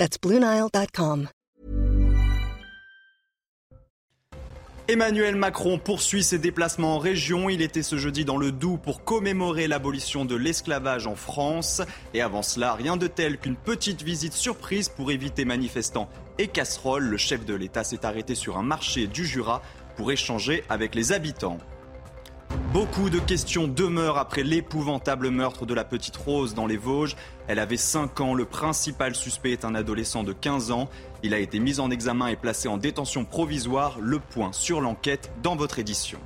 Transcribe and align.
That's. 0.00 0.16
Emmanuel 4.88 5.36
Macron 5.36 5.78
poursuit 5.78 6.24
ses 6.24 6.38
déplacements 6.38 6.96
en 6.96 6.98
région. 6.98 7.50
Il 7.50 7.60
était 7.60 7.82
ce 7.82 7.98
jeudi 7.98 8.24
dans 8.24 8.38
le 8.38 8.50
Doubs 8.50 8.78
pour 8.78 9.04
commémorer 9.04 9.68
l'abolition 9.68 10.24
de 10.24 10.36
l'esclavage 10.36 11.06
en 11.06 11.16
France. 11.16 11.82
Et 12.14 12.22
avant 12.22 12.42
cela, 12.42 12.72
rien 12.72 12.96
de 12.96 13.08
tel 13.08 13.36
qu'une 13.36 13.56
petite 13.56 14.00
visite 14.00 14.32
surprise 14.32 14.88
pour 14.88 15.10
éviter 15.10 15.44
manifestants 15.44 16.08
et 16.38 16.48
casseroles. 16.48 17.04
Le 17.04 17.18
chef 17.18 17.44
de 17.44 17.52
l'État 17.52 17.84
s'est 17.84 18.06
arrêté 18.06 18.34
sur 18.34 18.56
un 18.56 18.62
marché 18.62 19.06
du 19.06 19.26
Jura 19.26 19.60
pour 19.96 20.10
échanger 20.12 20.64
avec 20.70 20.94
les 20.94 21.12
habitants. 21.12 21.58
Beaucoup 22.72 23.10
de 23.10 23.18
questions 23.18 23.66
demeurent 23.66 24.16
après 24.16 24.44
l'épouvantable 24.44 25.30
meurtre 25.30 25.66
de 25.66 25.74
la 25.74 25.82
petite 25.82 26.16
Rose 26.16 26.54
dans 26.54 26.68
les 26.68 26.76
Vosges. 26.76 27.16
Elle 27.48 27.58
avait 27.58 27.76
5 27.76 28.20
ans. 28.20 28.32
Le 28.32 28.44
principal 28.44 29.16
suspect 29.16 29.50
est 29.50 29.64
un 29.64 29.74
adolescent 29.74 30.22
de 30.22 30.32
15 30.32 30.70
ans. 30.70 30.88
Il 31.24 31.34
a 31.34 31.40
été 31.40 31.58
mis 31.58 31.80
en 31.80 31.90
examen 31.90 32.28
et 32.28 32.36
placé 32.36 32.68
en 32.68 32.76
détention 32.76 33.24
provisoire. 33.24 33.98
Le 34.00 34.20
point 34.20 34.52
sur 34.52 34.80
l'enquête 34.80 35.32
dans 35.42 35.56
votre 35.56 35.80
édition. 35.80 36.20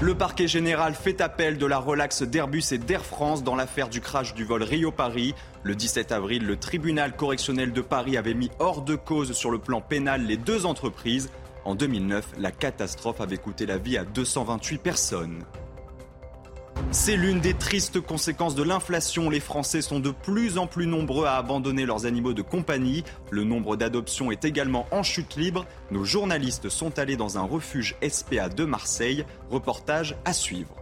Le 0.00 0.16
parquet 0.16 0.48
général 0.48 0.96
fait 0.96 1.20
appel 1.20 1.58
de 1.58 1.66
la 1.66 1.78
relaxe 1.78 2.24
d'Airbus 2.24 2.64
et 2.72 2.78
d'Air 2.78 3.04
France 3.04 3.44
dans 3.44 3.54
l'affaire 3.54 3.88
du 3.88 4.00
crash 4.00 4.34
du 4.34 4.42
vol 4.42 4.64
Rio-Paris. 4.64 5.36
Le 5.62 5.76
17 5.76 6.10
avril, 6.10 6.44
le 6.44 6.56
tribunal 6.56 7.14
correctionnel 7.14 7.72
de 7.72 7.82
Paris 7.82 8.16
avait 8.16 8.34
mis 8.34 8.50
hors 8.58 8.82
de 8.82 8.96
cause 8.96 9.32
sur 9.32 9.52
le 9.52 9.58
plan 9.58 9.80
pénal 9.80 10.26
les 10.26 10.36
deux 10.36 10.66
entreprises. 10.66 11.30
En 11.64 11.74
2009, 11.74 12.34
la 12.38 12.50
catastrophe 12.50 13.20
avait 13.20 13.36
coûté 13.36 13.66
la 13.66 13.78
vie 13.78 13.96
à 13.96 14.04
228 14.04 14.78
personnes. 14.78 15.44
C'est 16.90 17.16
l'une 17.16 17.40
des 17.40 17.54
tristes 17.54 18.00
conséquences 18.00 18.54
de 18.54 18.62
l'inflation. 18.62 19.30
Les 19.30 19.40
Français 19.40 19.80
sont 19.80 20.00
de 20.00 20.10
plus 20.10 20.58
en 20.58 20.66
plus 20.66 20.86
nombreux 20.86 21.26
à 21.26 21.36
abandonner 21.36 21.86
leurs 21.86 22.04
animaux 22.04 22.34
de 22.34 22.42
compagnie. 22.42 23.04
Le 23.30 23.44
nombre 23.44 23.76
d'adoptions 23.76 24.30
est 24.30 24.44
également 24.44 24.86
en 24.90 25.02
chute 25.02 25.36
libre. 25.36 25.64
Nos 25.90 26.04
journalistes 26.04 26.68
sont 26.68 26.98
allés 26.98 27.16
dans 27.16 27.38
un 27.38 27.42
refuge 27.42 27.96
SPA 28.06 28.48
de 28.48 28.64
Marseille. 28.64 29.24
Reportage 29.50 30.16
à 30.24 30.32
suivre. 30.32 30.81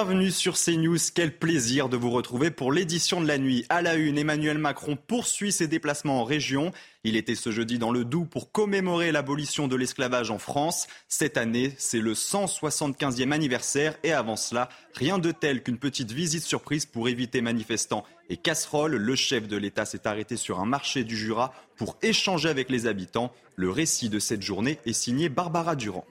Bienvenue 0.00 0.30
sur 0.30 0.54
CNews, 0.54 0.96
quel 1.12 1.36
plaisir 1.36 1.88
de 1.88 1.96
vous 1.96 2.12
retrouver 2.12 2.52
pour 2.52 2.70
l'édition 2.70 3.20
de 3.20 3.26
la 3.26 3.36
nuit. 3.36 3.66
À 3.68 3.82
la 3.82 3.96
une, 3.96 4.16
Emmanuel 4.16 4.56
Macron 4.56 4.96
poursuit 4.96 5.50
ses 5.50 5.66
déplacements 5.66 6.20
en 6.20 6.24
région. 6.24 6.70
Il 7.02 7.16
était 7.16 7.34
ce 7.34 7.50
jeudi 7.50 7.80
dans 7.80 7.90
le 7.90 8.04
Doubs 8.04 8.28
pour 8.28 8.52
commémorer 8.52 9.10
l'abolition 9.10 9.66
de 9.66 9.74
l'esclavage 9.74 10.30
en 10.30 10.38
France. 10.38 10.86
Cette 11.08 11.36
année, 11.36 11.72
c'est 11.78 11.98
le 11.98 12.12
175e 12.12 13.32
anniversaire 13.32 13.96
et 14.04 14.12
avant 14.12 14.36
cela, 14.36 14.68
rien 14.94 15.18
de 15.18 15.32
tel 15.32 15.64
qu'une 15.64 15.78
petite 15.78 16.12
visite 16.12 16.44
surprise 16.44 16.86
pour 16.86 17.08
éviter 17.08 17.40
manifestants 17.40 18.04
et 18.30 18.36
casseroles. 18.36 18.94
Le 18.94 19.16
chef 19.16 19.48
de 19.48 19.56
l'État 19.56 19.84
s'est 19.84 20.06
arrêté 20.06 20.36
sur 20.36 20.60
un 20.60 20.64
marché 20.64 21.02
du 21.02 21.16
Jura 21.16 21.52
pour 21.76 21.98
échanger 22.02 22.48
avec 22.48 22.70
les 22.70 22.86
habitants. 22.86 23.32
Le 23.56 23.68
récit 23.68 24.10
de 24.10 24.20
cette 24.20 24.42
journée 24.42 24.78
est 24.86 24.92
signé 24.92 25.28
Barbara 25.28 25.74
Durand. 25.74 26.06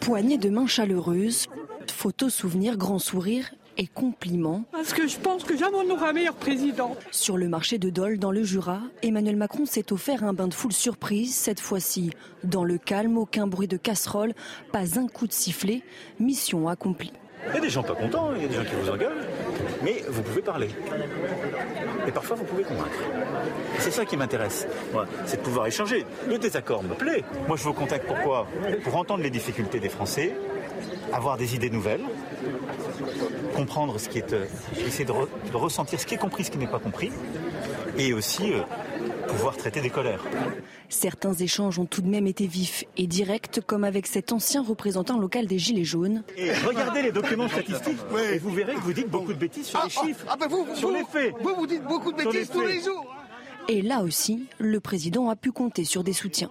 Poignée 0.00 0.38
de 0.38 0.50
main 0.50 0.66
chaleureuse, 0.66 1.46
photos, 1.90 2.32
souvenirs, 2.32 2.76
grands 2.76 2.98
sourires 2.98 3.52
et 3.78 3.86
compliments. 3.86 4.64
Parce 4.70 4.92
que 4.92 5.06
je 5.06 5.16
pense 5.18 5.44
que 5.44 5.56
jamais 5.56 5.78
on 5.78 5.90
aura 5.90 6.10
un 6.10 6.12
meilleur 6.12 6.34
président. 6.34 6.94
Sur 7.10 7.38
le 7.38 7.48
marché 7.48 7.78
de 7.78 7.88
Dole, 7.88 8.18
dans 8.18 8.30
le 8.30 8.44
Jura, 8.44 8.80
Emmanuel 9.02 9.36
Macron 9.36 9.64
s'est 9.64 9.92
offert 9.92 10.24
un 10.24 10.34
bain 10.34 10.46
de 10.46 10.54
foule 10.54 10.74
surprise, 10.74 11.34
cette 11.34 11.60
fois-ci 11.60 12.10
dans 12.44 12.64
le 12.64 12.76
calme, 12.76 13.16
aucun 13.16 13.46
bruit 13.46 13.68
de 13.68 13.78
casserole, 13.78 14.34
pas 14.72 14.98
un 14.98 15.06
coup 15.06 15.26
de 15.26 15.32
sifflet, 15.32 15.82
mission 16.20 16.68
accomplie. 16.68 17.12
Il 17.48 17.54
y 17.54 17.58
a 17.58 17.60
des 17.60 17.70
gens 17.70 17.82
pas 17.82 17.94
contents, 17.94 18.30
il 18.36 18.42
y 18.42 18.44
a 18.44 18.48
des 18.48 18.54
gens 18.54 18.64
qui 18.64 18.74
vous 18.76 18.88
engueulent, 18.88 19.26
mais 19.82 20.04
vous 20.08 20.22
pouvez 20.22 20.42
parler. 20.42 20.68
Et 22.06 22.12
parfois 22.12 22.36
vous 22.36 22.44
pouvez 22.44 22.62
convaincre. 22.62 23.00
C'est 23.78 23.90
ça 23.90 24.04
qui 24.04 24.16
m'intéresse, 24.16 24.68
c'est 25.24 25.38
de 25.38 25.42
pouvoir 25.42 25.66
échanger. 25.66 26.06
Le 26.28 26.38
désaccord 26.38 26.84
me 26.84 26.94
plaît. 26.94 27.24
Moi 27.48 27.56
je 27.56 27.64
vous 27.64 27.72
contacte 27.72 28.06
pourquoi? 28.06 28.46
Pour 28.84 28.96
entendre 28.96 29.24
les 29.24 29.30
difficultés 29.30 29.80
des 29.80 29.88
Français, 29.88 30.36
avoir 31.12 31.36
des 31.36 31.54
idées 31.54 31.70
nouvelles, 31.70 32.04
comprendre 33.54 33.98
ce 33.98 34.08
qui 34.08 34.18
est, 34.18 34.32
euh, 34.32 34.46
essayer 34.86 35.04
de, 35.04 35.12
de, 35.12 35.56
ressentir 35.56 36.00
ce 36.00 36.06
qui 36.06 36.14
est 36.14 36.18
compris, 36.18 36.44
ce 36.44 36.50
qui 36.50 36.58
n'est 36.58 36.66
pas 36.66 36.78
compris, 36.78 37.10
et 37.98 38.12
aussi 38.12 38.52
euh, 38.52 38.62
pouvoir 39.28 39.56
traiter 39.56 39.80
des 39.80 39.90
colères. 39.90 40.24
Certains 40.88 41.34
échanges 41.34 41.78
ont 41.78 41.86
tout 41.86 42.02
de 42.02 42.08
même 42.08 42.26
été 42.26 42.46
vifs 42.46 42.84
et 42.96 43.06
directs, 43.06 43.60
comme 43.66 43.84
avec 43.84 44.06
cet 44.06 44.32
ancien 44.32 44.62
représentant 44.62 45.18
local 45.18 45.46
des 45.46 45.58
Gilets 45.58 45.84
jaunes. 45.84 46.22
Et 46.36 46.52
regardez 46.52 47.02
les 47.02 47.12
documents 47.12 47.48
statistiques 47.48 47.98
et 48.32 48.38
vous 48.38 48.50
verrez 48.50 48.74
que 48.74 48.80
vous 48.80 48.92
dites 48.92 49.08
beaucoup 49.08 49.32
de 49.32 49.38
bêtises 49.38 49.66
sur 49.66 49.80
ah, 49.80 49.84
les 49.84 49.90
chiffres, 49.90 50.26
ah, 50.28 50.36
bah 50.36 50.46
vous, 50.48 50.66
sur 50.74 50.88
vous, 50.88 50.94
les 50.94 51.04
faits. 51.04 51.34
Vous, 51.40 51.54
vous 51.54 51.66
dites 51.66 51.84
beaucoup 51.84 52.12
de 52.12 52.18
bêtises 52.18 52.50
tous 52.50 52.66
les 52.66 52.80
jours. 52.80 53.14
Et 53.68 53.80
là 53.80 54.02
aussi, 54.02 54.46
le 54.58 54.80
président 54.80 55.30
a 55.30 55.36
pu 55.36 55.52
compter 55.52 55.84
sur 55.84 56.02
des 56.02 56.12
soutiens. 56.12 56.50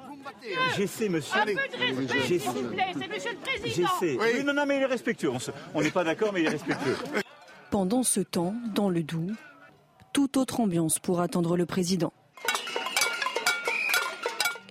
J'essaie, 0.75 1.09
monsieur. 1.09 1.39
Un 1.39 1.45
peu 1.45 1.53
de 1.53 1.99
respect, 2.09 2.39
s'il 2.39 2.49
vous 2.51 2.69
plaît, 2.69 2.93
c'est 2.93 3.07
monsieur 3.07 3.31
le 3.31 3.37
président. 3.37 3.89
J'essaie. 3.99 4.17
Oui. 4.19 4.43
non, 4.43 4.53
non, 4.53 4.65
mais 4.65 4.77
il 4.77 4.81
est 4.83 4.85
respectueux. 4.85 5.31
On 5.73 5.81
n'est 5.81 5.91
pas 5.91 6.03
d'accord, 6.03 6.31
mais 6.33 6.41
il 6.41 6.45
est 6.47 6.49
respectueux. 6.49 6.95
Pendant 7.69 8.03
ce 8.03 8.19
temps, 8.19 8.55
dans 8.73 8.89
le 8.89 9.03
Doubs, 9.03 9.33
toute 10.13 10.37
autre 10.37 10.59
ambiance 10.59 10.99
pour 10.99 11.21
attendre 11.21 11.55
le 11.55 11.65
président. 11.65 12.11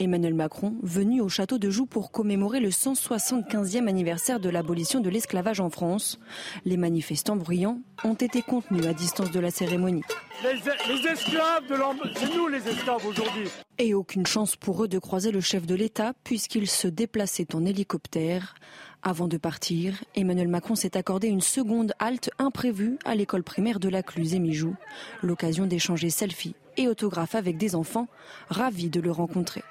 Emmanuel 0.01 0.33
Macron, 0.33 0.77
venu 0.83 1.21
au 1.21 1.29
château 1.29 1.59
de 1.59 1.69
Joux 1.69 1.85
pour 1.85 2.11
commémorer 2.11 2.59
le 2.59 2.71
175e 2.71 3.87
anniversaire 3.87 4.41
de 4.41 4.49
l'abolition 4.49 5.01
de 5.01 5.11
l'esclavage 5.11 5.61
en 5.61 5.69
France. 5.69 6.19
Les 6.65 6.79
manifestants 6.79 7.37
bruyants 7.37 7.81
ont 8.03 8.15
été 8.15 8.41
contenus 8.41 8.87
à 8.87 8.95
distance 8.95 9.31
de 9.31 9.39
la 9.39 9.51
cérémonie. 9.51 10.03
Les, 10.43 10.55
les 10.55 11.07
esclaves 11.07 11.69
de 11.69 11.77
C'est 12.17 12.35
nous 12.35 12.49
les 12.49 12.67
esclaves 12.67 13.07
aujourd'hui. 13.07 13.49
Et 13.77 13.93
aucune 13.93 14.27
chance 14.27 14.57
pour 14.57 14.83
eux 14.83 14.89
de 14.89 14.99
croiser 14.99 15.33
le 15.33 15.43
chef 15.43 15.67
de 15.67 15.75
l'État 15.75 16.15
puisqu'il 16.25 16.69
se 16.69 16.89
déplaçait 16.89 17.55
en 17.55 17.67
hélicoptère. 17.67 18.55
Avant 19.03 19.29
de 19.29 19.39
partir, 19.39 20.05
Emmanuel 20.15 20.49
Macron 20.49 20.75
s'est 20.75 20.97
accordé 20.97 21.29
une 21.29 21.41
seconde 21.41 21.95
halte 21.99 22.31
imprévue 22.39 22.99
à 23.07 23.15
l'école 23.15 23.43
primaire 23.43 23.81
de 23.81 23.89
la 23.89 24.03
Cluse 24.03 24.35
et 24.35 24.39
Mijoux. 24.39 24.77
L'occasion 25.23 25.67
d'échanger 25.67 26.11
selfies 26.11 26.55
et 26.77 26.87
autographes 26.87 27.35
avec 27.35 27.57
des 27.57 27.75
enfants, 27.75 28.09
ravis 28.51 28.91
de 28.91 29.01
le 29.01 29.11
rencontrer. 29.11 29.63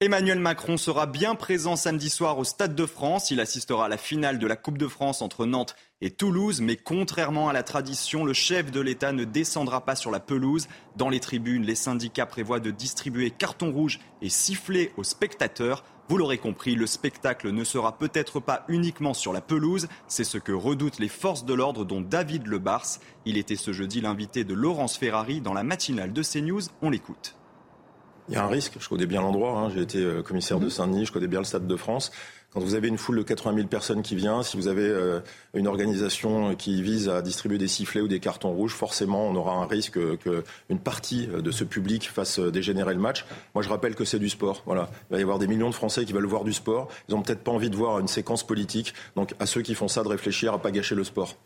Emmanuel 0.00 0.40
Macron 0.40 0.76
sera 0.76 1.06
bien 1.06 1.36
présent 1.36 1.76
samedi 1.76 2.10
soir 2.10 2.36
au 2.38 2.44
Stade 2.44 2.74
de 2.74 2.84
France. 2.84 3.30
Il 3.30 3.38
assistera 3.38 3.86
à 3.86 3.88
la 3.88 3.96
finale 3.96 4.40
de 4.40 4.46
la 4.46 4.56
Coupe 4.56 4.76
de 4.76 4.88
France 4.88 5.22
entre 5.22 5.46
Nantes 5.46 5.76
et 6.00 6.10
Toulouse. 6.10 6.60
Mais 6.60 6.76
contrairement 6.76 7.48
à 7.48 7.52
la 7.52 7.62
tradition, 7.62 8.24
le 8.24 8.32
chef 8.32 8.72
de 8.72 8.80
l'État 8.80 9.12
ne 9.12 9.22
descendra 9.22 9.84
pas 9.84 9.94
sur 9.94 10.10
la 10.10 10.18
pelouse. 10.18 10.66
Dans 10.96 11.08
les 11.08 11.20
tribunes, 11.20 11.62
les 11.62 11.76
syndicats 11.76 12.26
prévoient 12.26 12.58
de 12.58 12.72
distribuer 12.72 13.30
carton 13.30 13.70
rouge 13.70 14.00
et 14.20 14.28
siffler 14.28 14.92
aux 14.96 15.04
spectateurs. 15.04 15.84
Vous 16.08 16.18
l'aurez 16.18 16.38
compris, 16.38 16.74
le 16.74 16.88
spectacle 16.88 17.52
ne 17.52 17.64
sera 17.64 17.96
peut-être 17.96 18.40
pas 18.40 18.64
uniquement 18.66 19.14
sur 19.14 19.32
la 19.32 19.40
pelouse. 19.40 19.86
C'est 20.08 20.24
ce 20.24 20.38
que 20.38 20.52
redoutent 20.52 20.98
les 20.98 21.08
forces 21.08 21.44
de 21.44 21.54
l'ordre, 21.54 21.84
dont 21.84 22.00
David 22.00 22.48
Lebars. 22.48 22.98
Il 23.26 23.38
était 23.38 23.56
ce 23.56 23.72
jeudi 23.72 24.00
l'invité 24.00 24.42
de 24.42 24.54
Laurence 24.54 24.98
Ferrari 24.98 25.40
dans 25.40 25.54
la 25.54 25.62
matinale 25.62 26.12
de 26.12 26.22
CNews. 26.22 26.62
On 26.82 26.90
l'écoute. 26.90 27.36
Il 28.28 28.34
y 28.34 28.36
a 28.36 28.44
un 28.44 28.48
risque, 28.48 28.74
je 28.80 28.88
connais 28.88 29.06
bien 29.06 29.20
l'endroit, 29.20 29.58
hein. 29.58 29.70
j'ai 29.74 29.82
été 29.82 30.22
commissaire 30.24 30.58
de 30.58 30.68
Saint-Denis, 30.68 31.06
je 31.06 31.12
connais 31.12 31.26
bien 31.26 31.40
le 31.40 31.44
Stade 31.44 31.66
de 31.66 31.76
France. 31.76 32.10
Quand 32.54 32.60
vous 32.60 32.76
avez 32.76 32.86
une 32.86 32.98
foule 32.98 33.18
de 33.18 33.22
80 33.24 33.56
000 33.56 33.66
personnes 33.66 34.02
qui 34.02 34.14
vient, 34.14 34.44
si 34.44 34.56
vous 34.56 34.68
avez 34.68 34.86
euh, 34.86 35.18
une 35.54 35.66
organisation 35.66 36.54
qui 36.54 36.82
vise 36.82 37.08
à 37.08 37.20
distribuer 37.20 37.58
des 37.58 37.66
sifflets 37.66 38.00
ou 38.00 38.06
des 38.06 38.20
cartons 38.20 38.52
rouges, 38.52 38.72
forcément 38.72 39.26
on 39.26 39.34
aura 39.34 39.56
un 39.56 39.66
risque 39.66 39.98
qu'une 40.18 40.78
partie 40.78 41.26
de 41.26 41.50
ce 41.50 41.64
public 41.64 42.08
fasse 42.08 42.38
dégénérer 42.38 42.94
le 42.94 43.00
match. 43.00 43.26
Moi 43.56 43.64
je 43.64 43.68
rappelle 43.68 43.96
que 43.96 44.04
c'est 44.04 44.20
du 44.20 44.28
sport. 44.28 44.62
Voilà. 44.66 44.88
Il 45.10 45.14
va 45.14 45.18
y 45.18 45.22
avoir 45.22 45.40
des 45.40 45.48
millions 45.48 45.68
de 45.68 45.74
Français 45.74 46.04
qui 46.04 46.12
veulent 46.12 46.26
voir 46.26 46.44
du 46.44 46.52
sport. 46.52 46.88
Ils 47.08 47.16
n'ont 47.16 47.22
peut-être 47.22 47.42
pas 47.42 47.50
envie 47.50 47.70
de 47.70 47.76
voir 47.76 47.98
une 47.98 48.08
séquence 48.08 48.46
politique. 48.46 48.94
Donc 49.16 49.34
à 49.40 49.46
ceux 49.46 49.62
qui 49.62 49.74
font 49.74 49.88
ça 49.88 50.04
de 50.04 50.08
réfléchir 50.08 50.54
à 50.54 50.62
pas 50.62 50.70
gâcher 50.70 50.94
le 50.94 51.02
sport. 51.02 51.36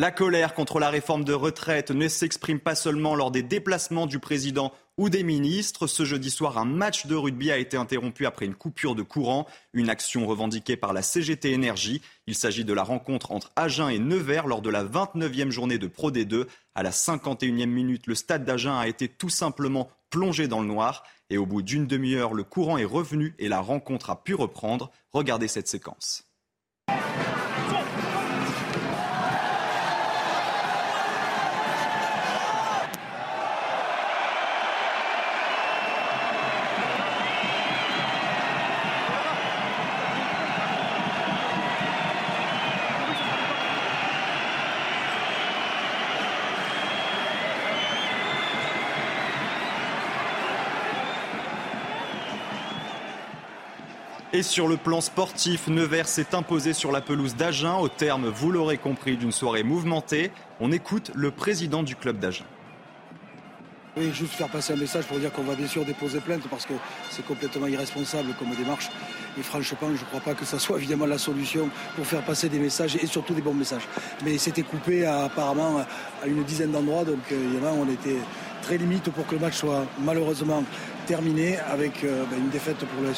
La 0.00 0.10
colère 0.10 0.54
contre 0.54 0.78
la 0.78 0.88
réforme 0.88 1.24
de 1.24 1.34
retraite 1.34 1.90
ne 1.90 2.08
s'exprime 2.08 2.58
pas 2.58 2.74
seulement 2.74 3.14
lors 3.14 3.30
des 3.30 3.42
déplacements 3.42 4.06
du 4.06 4.18
président 4.18 4.72
ou 4.96 5.10
des 5.10 5.22
ministres. 5.22 5.86
Ce 5.86 6.06
jeudi 6.06 6.30
soir, 6.30 6.56
un 6.56 6.64
match 6.64 7.04
de 7.04 7.14
rugby 7.14 7.50
a 7.50 7.58
été 7.58 7.76
interrompu 7.76 8.24
après 8.24 8.46
une 8.46 8.54
coupure 8.54 8.94
de 8.94 9.02
courant, 9.02 9.46
une 9.74 9.90
action 9.90 10.26
revendiquée 10.26 10.78
par 10.78 10.94
la 10.94 11.02
CGT 11.02 11.52
Énergie. 11.52 12.00
Il 12.26 12.34
s'agit 12.34 12.64
de 12.64 12.72
la 12.72 12.82
rencontre 12.82 13.30
entre 13.30 13.52
Agen 13.56 13.90
et 13.90 13.98
Nevers 13.98 14.46
lors 14.46 14.62
de 14.62 14.70
la 14.70 14.84
29e 14.84 15.50
journée 15.50 15.76
de 15.76 15.86
Pro 15.86 16.10
D2. 16.10 16.46
À 16.74 16.82
la 16.82 16.92
51e 16.92 17.66
minute, 17.66 18.06
le 18.06 18.14
stade 18.14 18.46
d'Agen 18.46 18.78
a 18.78 18.88
été 18.88 19.06
tout 19.06 19.28
simplement 19.28 19.90
plongé 20.08 20.48
dans 20.48 20.62
le 20.62 20.66
noir 20.66 21.04
et 21.28 21.36
au 21.36 21.44
bout 21.44 21.60
d'une 21.60 21.86
demi-heure, 21.86 22.32
le 22.32 22.44
courant 22.44 22.78
est 22.78 22.86
revenu 22.86 23.34
et 23.38 23.48
la 23.48 23.60
rencontre 23.60 24.08
a 24.08 24.24
pu 24.24 24.34
reprendre. 24.34 24.90
Regardez 25.12 25.46
cette 25.46 25.68
séquence. 25.68 26.24
Et 54.32 54.44
sur 54.44 54.68
le 54.68 54.76
plan 54.76 55.00
sportif, 55.00 55.66
Nevers 55.66 56.06
s'est 56.06 56.36
imposé 56.36 56.72
sur 56.72 56.92
la 56.92 57.00
pelouse 57.00 57.34
d'Agen 57.34 57.78
au 57.78 57.88
terme, 57.88 58.28
vous 58.28 58.52
l'aurez 58.52 58.78
compris, 58.78 59.16
d'une 59.16 59.32
soirée 59.32 59.64
mouvementée. 59.64 60.30
On 60.60 60.70
écoute 60.70 61.10
le 61.16 61.32
président 61.32 61.82
du 61.82 61.96
club 61.96 62.20
d'Agen. 62.20 62.44
Oui, 63.96 64.12
juste 64.12 64.34
faire 64.34 64.48
passer 64.48 64.72
un 64.72 64.76
message 64.76 65.04
pour 65.06 65.18
dire 65.18 65.32
qu'on 65.32 65.42
va 65.42 65.56
bien 65.56 65.66
sûr 65.66 65.84
déposer 65.84 66.20
plainte 66.20 66.42
parce 66.48 66.64
que 66.64 66.74
c'est 67.10 67.26
complètement 67.26 67.66
irresponsable 67.66 68.32
comme 68.38 68.54
démarche. 68.54 68.88
Et 69.36 69.42
franchement, 69.42 69.88
je 69.96 70.00
ne 70.00 70.06
crois 70.06 70.20
pas 70.20 70.34
que 70.34 70.44
ça 70.44 70.60
soit 70.60 70.78
évidemment 70.78 71.06
la 71.06 71.18
solution 71.18 71.68
pour 71.96 72.06
faire 72.06 72.22
passer 72.22 72.48
des 72.48 72.60
messages 72.60 72.94
et 72.94 73.06
surtout 73.08 73.34
des 73.34 73.42
bons 73.42 73.52
messages. 73.52 73.88
Mais 74.24 74.38
c'était 74.38 74.62
coupé 74.62 75.04
apparemment 75.06 75.84
à 76.22 76.26
une 76.28 76.44
dizaine 76.44 76.70
d'endroits, 76.70 77.04
donc 77.04 77.18
euh, 77.32 77.44
évidemment 77.44 77.78
on 77.80 77.90
était 77.90 78.18
très 78.62 78.78
limite 78.78 79.10
pour 79.10 79.26
que 79.26 79.34
le 79.34 79.40
match 79.40 79.54
soit 79.54 79.84
malheureusement 79.98 80.62
terminé 81.06 81.58
avec 81.58 82.04
euh, 82.04 82.24
ben, 82.30 82.38
une 82.38 82.50
défaite 82.50 82.78
pour 82.78 83.02
le 83.02 83.12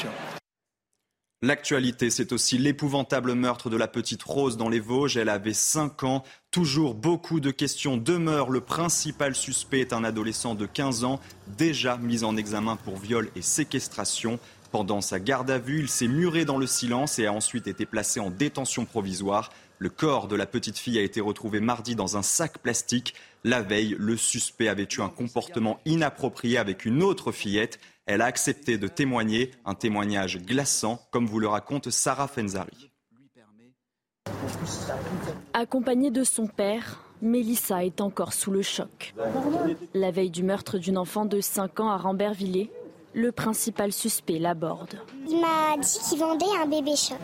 L'actualité, 1.45 2.11
c'est 2.11 2.31
aussi 2.31 2.57
l'épouvantable 2.57 3.35
meurtre 3.35 3.69
de 3.69 3.77
la 3.77 3.89
petite 3.89 4.23
Rose 4.23 4.57
dans 4.57 4.69
les 4.69 4.79
Vosges. 4.79 5.17
Elle 5.17 5.29
avait 5.29 5.53
5 5.53 6.05
ans. 6.05 6.23
Toujours 6.53 6.95
beaucoup 6.95 7.41
de 7.41 7.51
questions 7.51 7.97
demeurent. 7.97 8.49
Le 8.49 8.61
principal 8.61 9.35
suspect 9.35 9.81
est 9.81 9.93
un 9.93 10.05
adolescent 10.05 10.55
de 10.55 10.67
15 10.67 11.03
ans, 11.03 11.19
déjà 11.59 11.97
mis 11.97 12.23
en 12.23 12.37
examen 12.37 12.77
pour 12.77 12.97
viol 12.97 13.29
et 13.35 13.43
séquestration. 13.43 14.39
Pendant 14.71 15.01
sa 15.01 15.19
garde 15.19 15.51
à 15.51 15.59
vue, 15.59 15.81
il 15.81 15.89
s'est 15.89 16.07
muré 16.07 16.45
dans 16.45 16.59
le 16.59 16.69
silence 16.69 17.19
et 17.19 17.27
a 17.27 17.33
ensuite 17.33 17.67
été 17.67 17.87
placé 17.87 18.21
en 18.21 18.31
détention 18.31 18.85
provisoire. 18.85 19.51
Le 19.83 19.91
corps 19.91 20.29
de 20.29 20.37
la 20.37 20.47
petite 20.47 20.79
fille 20.79 20.97
a 20.97 21.03
été 21.03 21.21
retrouvé 21.21 21.59
mardi 21.59 21.97
dans 21.97 22.17
un 22.17 22.23
sac 22.23 22.59
plastique. 22.59 23.15
La 23.43 23.63
veille, 23.63 23.97
le 23.99 24.17
suspect 24.17 24.69
avait 24.69 24.87
eu 24.97 25.01
un 25.01 25.09
comportement 25.09 25.81
inapproprié 25.85 26.57
avec 26.57 26.85
une 26.85 27.03
autre 27.03 27.33
fillette. 27.33 27.81
Elle 28.07 28.21
a 28.21 28.27
accepté 28.27 28.79
de 28.79 28.87
témoigner, 28.87 29.51
un 29.65 29.75
témoignage 29.75 30.39
glaçant, 30.39 31.01
comme 31.11 31.27
vous 31.27 31.41
le 31.41 31.49
raconte 31.49 31.91
Sarah 31.91 32.29
Fenzari. 32.29 32.93
Accompagnée 35.53 36.13
de 36.13 36.23
son 36.23 36.47
père, 36.47 37.03
Mélissa 37.21 37.85
est 37.85 38.01
encore 38.01 38.35
sous 38.35 38.53
le 38.53 38.63
choc. 38.63 39.17
La 39.95 40.13
veille 40.13 40.31
du 40.31 40.45
meurtre 40.45 40.79
d'une 40.79 40.97
enfant 40.97 41.25
de 41.25 41.41
5 41.41 41.81
ans 41.81 41.91
à 41.91 41.97
Rambervillers, 41.97 42.71
le 43.15 43.33
principal 43.33 43.93
suspect 43.93 44.39
l'aborde. 44.39 45.01
Il 45.29 45.41
m'a 45.41 45.77
dit 45.77 45.99
qu'il 46.09 46.21
vendait 46.21 46.47
un 46.63 46.67
bébé 46.67 46.95
chat. 46.95 47.19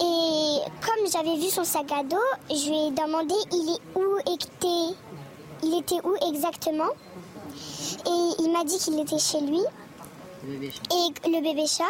Et 0.00 0.58
comme 0.80 1.10
j'avais 1.10 1.36
vu 1.36 1.48
son 1.48 1.64
sac 1.64 1.90
à 1.92 2.02
dos, 2.02 2.16
je 2.50 2.68
lui 2.68 2.88
ai 2.88 2.90
demandé 2.90 3.34
il 3.52 3.74
est 3.74 3.98
où 3.98 4.18
était, 4.18 4.96
il 5.62 5.78
était 5.78 6.06
où 6.06 6.14
exactement? 6.28 6.90
Et 8.06 8.42
il 8.42 8.52
m'a 8.52 8.64
dit 8.64 8.78
qu'il 8.78 8.98
était 9.00 9.18
chez 9.18 9.40
lui. 9.40 9.60
Et 10.44 11.28
le 11.28 11.42
bébé 11.42 11.66
chat. 11.66 11.84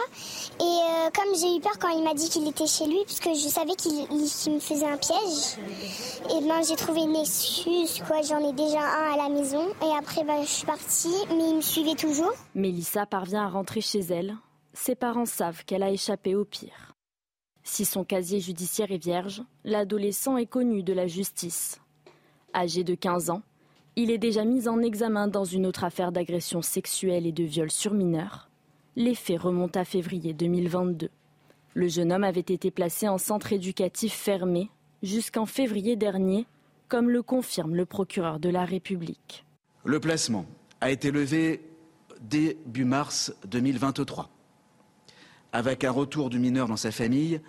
Et 0.59 0.63
euh, 0.63 1.11
comme 1.15 1.35
j'ai 1.39 1.57
eu 1.57 1.61
peur 1.61 1.79
quand 1.79 1.91
il 1.91 2.03
m'a 2.03 2.15
dit 2.15 2.29
qu'il 2.29 2.49
était 2.49 2.67
chez 2.67 2.87
lui, 2.87 3.05
puisque 3.05 3.29
je 3.29 3.49
savais 3.49 3.75
qu'il 3.75 3.93
me 4.11 4.59
faisait 4.59 4.87
un 4.87 4.97
piège, 4.97 5.59
et 6.31 6.49
ben 6.49 6.63
j'ai 6.67 6.75
trouvé 6.75 7.03
une 7.03 7.15
excuse, 7.17 8.03
quoi. 8.07 8.23
J'en 8.23 8.49
ai 8.49 8.53
déjà 8.55 8.81
un 8.81 9.13
à 9.13 9.17
la 9.17 9.29
maison. 9.29 9.69
Et 9.83 9.97
après, 9.97 10.25
ben, 10.25 10.43
je 10.43 10.49
suis 10.49 10.67
partie, 10.67 11.15
mais 11.29 11.51
il 11.51 11.57
me 11.57 11.61
suivait 11.61 11.95
toujours. 11.95 12.33
Mélissa 12.55 13.07
parvient 13.07 13.45
à 13.45 13.49
rentrer 13.49 13.81
chez 13.81 14.01
elle. 14.01 14.37
Ses 14.73 14.95
parents 14.95 15.27
savent 15.27 15.65
qu'elle 15.65 15.83
a 15.83 15.91
échappé 15.91 16.35
au 16.35 16.45
pire. 16.45 16.88
Si 17.71 17.85
son 17.85 18.03
casier 18.03 18.41
judiciaire 18.41 18.91
est 18.91 19.05
vierge, 19.05 19.43
l'adolescent 19.63 20.39
est 20.39 20.47
connu 20.47 20.83
de 20.83 20.95
la 20.95 21.07
justice. 21.07 21.79
Âgé 22.55 22.83
de 22.83 22.95
15 22.95 23.29
ans, 23.29 23.43
il 23.95 24.11
est 24.11 24.17
déjà 24.17 24.47
mis 24.47 24.69
en 24.69 24.81
examen 24.81 25.29
dans 25.29 25.45
une 25.45 25.67
autre 25.67 25.85
affaire 25.85 26.11
d'agression 26.11 26.63
sexuelle 26.63 27.27
et 27.27 27.31
de 27.31 27.45
viol 27.45 27.71
sur 27.71 27.93
mineurs. 27.93 28.49
Les 28.97 29.15
faits 29.15 29.43
remontent 29.43 29.79
à 29.79 29.85
février 29.85 30.33
2022. 30.33 31.11
Le 31.75 31.89
jeune 31.89 32.11
homme 32.11 32.25
avait 32.25 32.41
été 32.41 32.71
placé 32.71 33.07
en 33.07 33.19
centre 33.19 33.53
éducatif 33.53 34.15
fermé 34.15 34.71
jusqu'en 35.03 35.45
février 35.45 35.95
dernier, 35.95 36.47
comme 36.89 37.11
le 37.11 37.23
confirme 37.23 37.75
le 37.75 37.85
procureur 37.85 38.41
de 38.41 38.49
la 38.49 38.65
République. 38.65 39.45
Le 39.85 40.01
placement 40.01 40.47
a 40.81 40.91
été 40.91 41.11
levé 41.11 41.61
début 42.23 42.87
mars 42.87 43.35
2023, 43.47 44.31
avec 45.53 45.85
un 45.85 45.91
retour 45.91 46.31
du 46.31 46.39
mineur 46.39 46.69
dans 46.69 46.77
sa 46.77 46.91
famille 46.91 47.41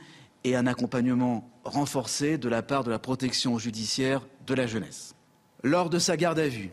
et 0.43 0.55
un 0.55 0.67
accompagnement 0.67 1.49
renforcé 1.63 2.37
de 2.37 2.49
la 2.49 2.61
part 2.61 2.83
de 2.83 2.91
la 2.91 2.99
protection 2.99 3.57
judiciaire 3.57 4.25
de 4.47 4.53
la 4.53 4.67
jeunesse. 4.67 5.15
Lors 5.63 5.89
de 5.89 5.99
sa 5.99 6.15
garde 6.15 6.39
à 6.39 6.47
vue, 6.47 6.71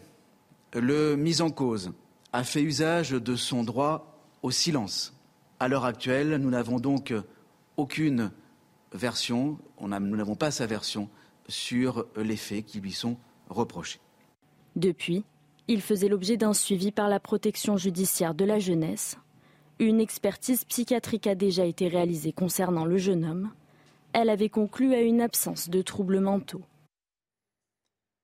le 0.73 1.17
mis 1.17 1.41
en 1.41 1.51
cause 1.51 1.93
a 2.33 2.45
fait 2.45 2.63
usage 2.63 3.11
de 3.11 3.37
son 3.37 3.65
droit 3.65 4.21
au 4.43 4.51
silence. 4.51 5.15
À 5.59 5.69
l'heure 5.69 5.85
actuelle, 5.85 6.37
nous 6.37 6.51
n'avons 6.51 6.79
donc 6.79 7.13
aucune 7.77 8.31
version, 8.93 9.59
nous 9.81 9.89
n'avons 10.17 10.37
pas 10.37 10.51
sa 10.51 10.67
version 10.67 11.09
sur 11.49 12.07
les 12.17 12.37
faits 12.37 12.65
qui 12.65 12.81
lui 12.81 12.93
sont 12.93 13.17
reprochés. 13.49 14.01
Depuis, 14.77 15.25
il 15.69 15.81
faisait 15.81 16.09
l'objet 16.09 16.37
d'un 16.37 16.53
suivi 16.53 16.93
par 16.93 17.09
la 17.09 17.19
protection 17.19 17.77
judiciaire 17.77 18.35
de 18.35 18.45
la 18.45 18.59
jeunesse. 18.59 19.17
Une 19.79 20.01
expertise 20.01 20.65
psychiatrique 20.65 21.27
a 21.27 21.35
déjà 21.35 21.67
été 21.67 21.89
réalisée 21.89 22.33
concernant 22.33 22.87
le 22.87 22.97
jeune 22.97 23.27
homme. 23.27 23.51
Elle 24.15 24.31
avait 24.31 24.49
conclu 24.49 24.95
à 24.95 25.03
une 25.03 25.21
absence 25.21 25.69
de 25.69 25.83
troubles 25.83 26.21
mentaux. 26.21 26.63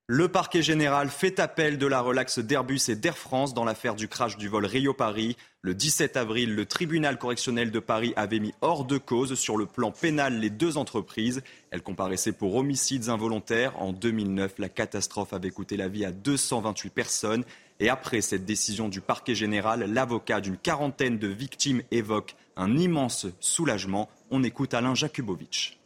Le 0.07 0.29
parquet 0.29 0.63
général 0.63 1.11
fait 1.11 1.39
appel 1.41 1.79
de 1.79 1.87
la 1.87 2.01
relaxe 2.01 2.39
d'Airbus 2.39 2.81
et 2.89 2.97
d'Air 2.97 3.17
France 3.17 3.55
dans 3.55 3.65
l'affaire 3.65 3.95
du 3.95 4.09
crash 4.09 4.37
du 4.37 4.49
vol 4.49 4.65
Rio-Paris. 4.65 5.37
Le 5.61 5.75
17 5.75 6.17
avril, 6.17 6.55
le 6.55 6.67
tribunal 6.67 7.19
correctionnel 7.19 7.71
de 7.71 7.79
Paris 7.79 8.13
avait 8.17 8.41
mis 8.41 8.53
hors 8.63 8.85
de 8.85 8.99
cause 8.99 9.35
sur 9.35 9.57
le 9.57 9.67
plan 9.67 9.91
pénal 9.91 10.41
les 10.41 10.51
deux 10.51 10.77
entreprises. 10.77 11.43
Elles 11.71 11.83
comparaissaient 11.83 12.33
pour 12.33 12.57
homicides 12.57 13.11
involontaires. 13.11 13.81
En 13.81 13.93
2009, 13.93 14.55
la 14.59 14.69
catastrophe 14.69 15.35
avait 15.35 15.51
coûté 15.51 15.77
la 15.77 15.89
vie 15.89 16.05
à 16.05 16.13
228 16.13 16.91
personnes. 16.91 17.45
Et 17.83 17.89
après 17.89 18.21
cette 18.21 18.45
décision 18.45 18.89
du 18.89 19.01
parquet 19.01 19.35
général, 19.35 19.93
l'avocat 19.93 20.41
d'une 20.41 20.57
quarantaine 20.57 21.19
de 21.19 21.27
victimes 21.27 21.83
évoque 21.91 22.37
un 22.55 22.77
immense 22.77 23.27
soulagement. 23.41 24.09
On 24.31 24.45
écoute 24.45 24.73
Alain 24.73 24.95
Jakubowicz. 24.95 25.77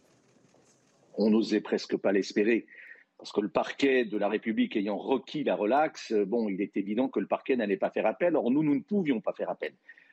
On 1.16 1.30
n'osait 1.30 1.62
presque 1.62 1.96
pas 1.96 2.12
l'espérer 2.12 2.66
parce 3.16 3.32
que 3.32 3.40
le 3.40 3.48
parquet 3.48 4.04
de 4.04 4.18
la 4.18 4.28
République 4.28 4.76
ayant 4.76 4.98
requis 4.98 5.42
la 5.42 5.54
relaxe, 5.54 6.12
euh, 6.12 6.26
bon, 6.26 6.50
il 6.50 6.60
est 6.60 6.76
évident 6.76 7.08
que 7.08 7.18
le 7.18 7.26
parquet 7.26 7.56
n'allait 7.56 7.78
pas 7.78 7.88
faire 7.88 8.04
appel. 8.04 8.36
Or, 8.36 8.50
nous, 8.50 8.62
nous 8.62 8.74
ne 8.74 8.80
pouvions 8.80 9.22
pas 9.22 9.32
faire 9.32 9.48
appel. 9.48 9.72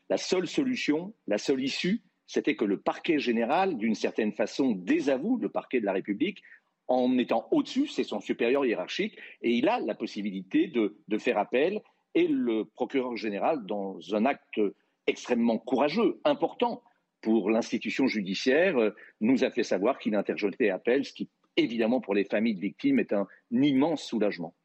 La 0.09 0.15
seule 0.15 0.47
solution, 0.47 1.13
la 1.27 1.37
seule 1.37 1.61
issue, 1.61 2.01
c'était 2.27 2.55
que 2.55 2.63
le 2.63 2.77
parquet 2.77 3.19
général, 3.19 3.75
d'une 3.75 3.95
certaine 3.95 4.31
façon, 4.31 4.71
désavoue 4.71 5.37
le 5.37 5.49
parquet 5.49 5.81
de 5.81 5.85
la 5.85 5.91
République 5.91 6.43
en 6.87 7.17
étant 7.17 7.47
au-dessus, 7.51 7.87
c'est 7.87 8.03
son 8.03 8.19
supérieur 8.19 8.65
hiérarchique, 8.65 9.17
et 9.41 9.51
il 9.51 9.67
a 9.67 9.79
la 9.79 9.95
possibilité 9.95 10.67
de, 10.67 11.17
faire 11.17 11.37
appel. 11.37 11.81
Et 12.15 12.27
le 12.27 12.65
procureur 12.65 13.15
général, 13.15 13.65
dans 13.65 13.97
un 14.13 14.25
acte 14.25 14.59
extrêmement 15.07 15.57
courageux, 15.57 16.19
important 16.25 16.83
pour 17.21 17.49
l'institution 17.49 18.07
judiciaire, 18.07 18.77
euh, 18.77 18.91
nous 19.21 19.43
a 19.43 19.49
fait 19.49 19.63
savoir 19.63 19.97
qu'il 19.97 20.13
interjetait 20.13 20.69
appel, 20.69 21.05
ce 21.05 21.13
qui 21.13 21.29
évidemment 21.55 22.01
pour 22.01 22.13
les 22.13 22.25
familles 22.25 22.55
de 22.55 22.61
victimes 22.61 22.99
est 22.99 23.13
un 23.13 23.27
immense 23.51 24.03
soulagement. 24.03 24.55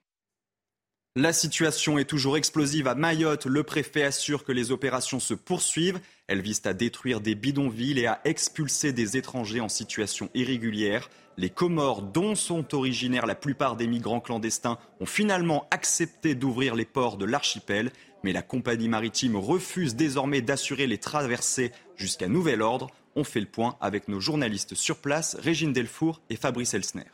La 1.21 1.33
situation 1.33 1.99
est 1.99 2.05
toujours 2.05 2.37
explosive 2.37 2.87
à 2.87 2.95
Mayotte. 2.95 3.47
Le 3.47 3.65
préfet 3.65 4.05
assure 4.05 4.45
que 4.45 4.53
les 4.53 4.71
opérations 4.71 5.19
se 5.19 5.35
poursuivent. 5.35 5.99
Elles 6.29 6.41
visent 6.41 6.63
à 6.65 6.75
détruire 6.75 7.21
des 7.21 7.35
bidonvilles 7.35 7.99
et 7.99 8.07
à 8.07 8.21
expulser 8.25 8.93
des 8.93 9.17
étrangers 9.17 9.59
en 9.59 9.69
situation 9.69 10.31
irrégulière. 10.35 11.11
Les 11.37 11.51
Comores, 11.51 12.03
dont 12.03 12.37
sont 12.37 12.73
originaires 12.73 13.27
la 13.27 13.35
plupart 13.35 13.75
des 13.75 13.89
migrants 13.89 14.21
clandestins, 14.21 14.79
ont 15.01 15.07
finalement 15.07 15.67
accepté 15.73 16.37
d'ouvrir 16.37 16.77
les 16.77 16.85
ports 16.85 17.17
de 17.17 17.25
l'archipel. 17.25 17.91
Mais 18.23 18.33
la 18.33 18.43
compagnie 18.43 18.89
maritime 18.89 19.35
refuse 19.35 19.97
désormais 19.97 20.41
d'assurer 20.41 20.87
les 20.87 20.99
traversées 20.99 21.73
jusqu'à 21.97 22.29
nouvel 22.29 22.63
ordre. 22.63 22.93
On 23.17 23.25
fait 23.25 23.41
le 23.41 23.47
point 23.47 23.77
avec 23.81 24.07
nos 24.07 24.21
journalistes 24.21 24.77
sur 24.77 24.99
place, 24.99 25.35
Régine 25.41 25.73
Delfour 25.73 26.23
et 26.31 26.37
Fabrice 26.37 26.75
Elsner. 26.75 27.07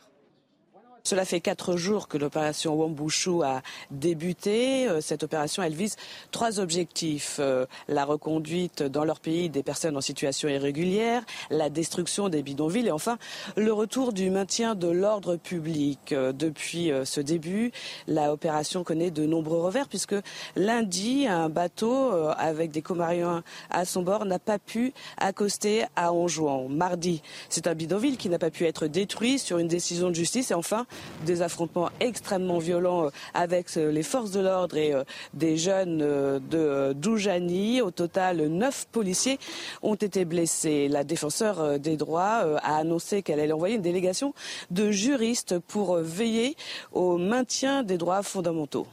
Cela 1.05 1.23
fait 1.23 1.39
quatre 1.39 1.77
jours 1.77 2.07
que 2.07 2.17
l'opération 2.17 2.73
Wambushu 2.73 3.43
a 3.43 3.61
débuté. 3.91 4.87
Euh, 4.87 5.01
cette 5.01 5.21
opération, 5.21 5.61
elle 5.61 5.75
vise 5.75 5.97
trois 6.31 6.59
objectifs. 6.59 7.37
Euh, 7.39 7.67
la 7.87 8.05
reconduite 8.05 8.81
dans 8.81 9.05
leur 9.05 9.19
pays 9.19 9.49
des 9.49 9.61
personnes 9.61 9.95
en 9.97 10.01
situation 10.01 10.49
irrégulière, 10.49 11.21
la 11.51 11.69
destruction 11.69 12.27
des 12.27 12.41
bidonvilles 12.41 12.87
et 12.87 12.91
enfin 12.91 13.19
le 13.55 13.71
retour 13.71 14.13
du 14.13 14.31
maintien 14.31 14.73
de 14.73 14.87
l'ordre 14.87 15.35
public. 15.35 16.11
Euh, 16.11 16.31
depuis 16.31 16.91
ce 17.03 17.21
début, 17.21 17.71
la 18.07 18.33
opération 18.33 18.83
connaît 18.83 19.11
de 19.11 19.27
nombreux 19.27 19.59
revers 19.59 19.87
puisque 19.87 20.15
lundi, 20.55 21.27
un 21.27 21.49
bateau 21.49 22.13
avec 22.35 22.71
des 22.71 22.81
Comariens 22.81 23.43
à 23.69 23.85
son 23.85 24.01
bord 24.01 24.25
n'a 24.25 24.39
pas 24.39 24.57
pu 24.57 24.91
accoster 25.17 25.85
à 25.95 26.11
Anjouan. 26.11 26.67
Mardi, 26.67 27.21
c'est 27.49 27.67
un 27.67 27.75
bidonville 27.75 28.17
qui 28.17 28.27
n'a 28.27 28.39
pas 28.39 28.49
pu 28.49 28.65
être 28.65 28.87
détruit 28.87 29.37
sur 29.37 29.59
une 29.59 29.67
décision 29.67 30.09
de 30.09 30.15
justice 30.15 30.49
et 30.49 30.55
enfin 30.55 30.87
des 31.25 31.41
affrontements 31.41 31.89
extrêmement 31.99 32.59
violents 32.59 33.05
euh, 33.05 33.09
avec 33.33 33.67
euh, 33.77 33.91
les 33.91 34.03
forces 34.03 34.31
de 34.31 34.39
l'ordre 34.39 34.77
et 34.77 34.93
euh, 34.93 35.03
des 35.33 35.57
jeunes 35.57 35.97
de 35.97 36.93
Doujani. 36.93 37.81
Au 37.81 37.91
total, 37.91 38.47
neuf 38.47 38.87
policiers 38.91 39.39
ont 39.81 39.95
été 39.95 40.25
blessés. 40.25 40.87
La 40.87 41.03
défenseur 41.03 41.79
des 41.79 41.97
droits 41.97 42.59
a 42.61 42.77
annoncé 42.77 43.21
qu'elle 43.21 43.39
allait 43.39 43.53
envoyer 43.53 43.75
une 43.75 43.81
délégation 43.81 44.33
de 44.71 44.91
juristes 44.91 45.59
pour 45.59 45.97
veiller 45.97 46.55
au 46.91 47.17
maintien 47.17 47.83
des 47.83 47.97
droits 47.97 48.23
fondamentaux. 48.23 48.87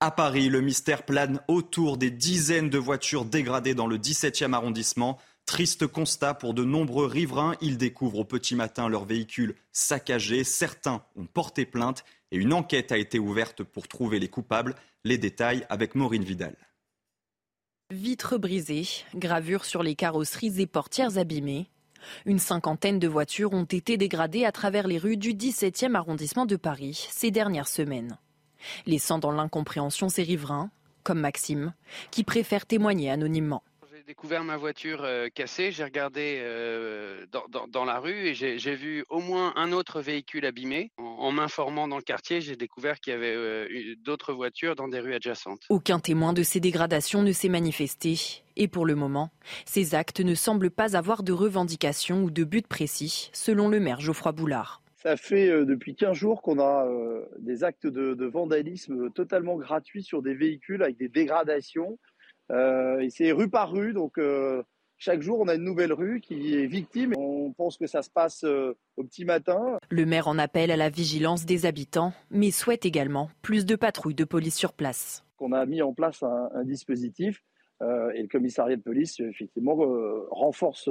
À 0.00 0.10
Paris, 0.10 0.48
le 0.48 0.60
mystère 0.60 1.04
plane 1.04 1.40
autour 1.48 1.96
des 1.96 2.10
dizaines 2.10 2.68
de 2.68 2.78
voitures 2.78 3.24
dégradées 3.24 3.74
dans 3.74 3.86
le 3.86 3.96
17e 3.96 4.52
arrondissement. 4.52 5.18
Triste 5.46 5.86
constat 5.86 6.34
pour 6.34 6.54
de 6.54 6.64
nombreux 6.64 7.06
riverains. 7.06 7.54
Ils 7.60 7.78
découvrent 7.78 8.18
au 8.18 8.24
petit 8.24 8.56
matin 8.56 8.88
leurs 8.88 9.04
véhicules 9.04 9.54
saccagés. 9.70 10.42
Certains 10.42 11.04
ont 11.14 11.26
porté 11.26 11.64
plainte 11.64 12.04
et 12.32 12.36
une 12.36 12.52
enquête 12.52 12.90
a 12.90 12.98
été 12.98 13.20
ouverte 13.20 13.62
pour 13.62 13.86
trouver 13.86 14.18
les 14.18 14.28
coupables. 14.28 14.74
Les 15.04 15.18
détails 15.18 15.64
avec 15.68 15.94
Maureen 15.94 16.24
Vidal. 16.24 16.56
Vitres 17.92 18.38
brisées, 18.38 18.88
gravures 19.14 19.64
sur 19.64 19.84
les 19.84 19.94
carrosseries 19.94 20.60
et 20.60 20.66
portières 20.66 21.16
abîmées. 21.16 21.70
Une 22.24 22.40
cinquantaine 22.40 22.98
de 22.98 23.06
voitures 23.06 23.52
ont 23.52 23.64
été 23.64 23.96
dégradées 23.96 24.44
à 24.44 24.50
travers 24.50 24.88
les 24.88 24.98
rues 24.98 25.16
du 25.16 25.32
17e 25.32 25.94
arrondissement 25.94 26.46
de 26.46 26.56
Paris 26.56 27.06
ces 27.12 27.30
dernières 27.30 27.68
semaines. 27.68 28.18
Laissant 28.84 29.20
dans 29.20 29.30
l'incompréhension 29.30 30.08
ces 30.08 30.24
riverains, 30.24 30.70
comme 31.04 31.20
Maxime, 31.20 31.72
qui 32.10 32.24
préfèrent 32.24 32.66
témoigner 32.66 33.10
anonymement 33.10 33.62
découvert 34.06 34.44
ma 34.44 34.56
voiture 34.56 35.02
euh, 35.02 35.28
cassée, 35.34 35.72
j'ai 35.72 35.82
regardé 35.82 36.38
euh, 36.40 37.26
dans, 37.68 37.84
la 37.84 37.98
rue 37.98 38.28
et 38.28 38.34
j'ai 38.34 38.74
vu 38.74 39.04
au 39.10 39.20
moins 39.20 39.52
un 39.56 39.72
autre 39.72 40.00
véhicule 40.00 40.46
abîmé. 40.46 40.92
En, 40.96 41.32
m'informant 41.32 41.88
dans 41.88 41.96
le 41.96 42.02
quartier, 42.02 42.40
j'ai 42.40 42.54
découvert 42.54 43.00
qu'il 43.00 43.12
y 43.12 43.16
avait 43.16 43.34
euh, 43.34 43.94
d'autres 44.04 44.32
voitures 44.32 44.76
dans 44.76 44.86
des 44.86 45.00
rues 45.00 45.14
adjacentes. 45.14 45.62
Aucun 45.70 45.98
témoin 45.98 46.32
de 46.32 46.44
ces 46.44 46.60
dégradations 46.60 47.22
ne 47.22 47.32
s'est 47.32 47.48
manifesté. 47.48 48.42
Et 48.54 48.68
pour 48.68 48.86
le 48.86 48.94
moment, 48.94 49.30
ces 49.64 49.94
actes 49.96 50.20
ne 50.20 50.34
semblent 50.34 50.70
pas 50.70 50.96
avoir 50.96 51.24
de 51.24 51.32
revendication 51.32 52.22
ou 52.22 52.30
de 52.30 52.44
but 52.44 52.66
précis, 52.66 53.30
selon 53.32 53.68
le 53.68 53.80
maire 53.80 54.00
Geoffroy 54.00 54.32
Boulard. 54.32 54.82
Ça 54.94 55.16
fait 55.16 55.48
depuis 55.64 55.94
15 55.94 56.16
jours 56.16 56.42
qu'on 56.42 56.58
a 56.58 56.88
des 57.38 57.64
actes 57.64 57.86
de, 57.86 58.24
vandalisme 58.24 59.10
totalement 59.10 59.56
gratuits 59.56 60.02
sur 60.02 60.22
des 60.22 60.34
véhicules 60.34 60.82
avec 60.82 60.96
des 60.96 61.08
dégradations. 61.08 61.98
Euh, 62.50 63.06
c'est 63.10 63.32
rue 63.32 63.48
par 63.48 63.70
rue, 63.70 63.92
donc 63.92 64.18
euh, 64.18 64.62
chaque 64.98 65.22
jour, 65.22 65.40
on 65.40 65.48
a 65.48 65.54
une 65.54 65.64
nouvelle 65.64 65.92
rue 65.92 66.20
qui 66.20 66.54
est 66.54 66.66
victime. 66.66 67.12
On 67.16 67.52
pense 67.52 67.76
que 67.76 67.86
ça 67.86 68.02
se 68.02 68.10
passe 68.10 68.44
euh, 68.44 68.76
au 68.96 69.04
petit 69.04 69.24
matin. 69.24 69.78
Le 69.90 70.06
maire 70.06 70.28
en 70.28 70.38
appelle 70.38 70.70
à 70.70 70.76
la 70.76 70.88
vigilance 70.88 71.44
des 71.44 71.66
habitants, 71.66 72.12
mais 72.30 72.50
souhaite 72.50 72.86
également 72.86 73.30
plus 73.42 73.66
de 73.66 73.76
patrouilles 73.76 74.14
de 74.14 74.24
police 74.24 74.56
sur 74.56 74.72
place. 74.72 75.24
On 75.38 75.52
a 75.52 75.66
mis 75.66 75.82
en 75.82 75.92
place 75.92 76.22
un, 76.22 76.64
dispositif 76.64 77.42
et 77.82 78.22
le 78.22 78.28
commissariat 78.28 78.76
de 78.76 78.80
police, 78.80 79.20
effectivement, 79.20 79.76
renforce 80.30 80.88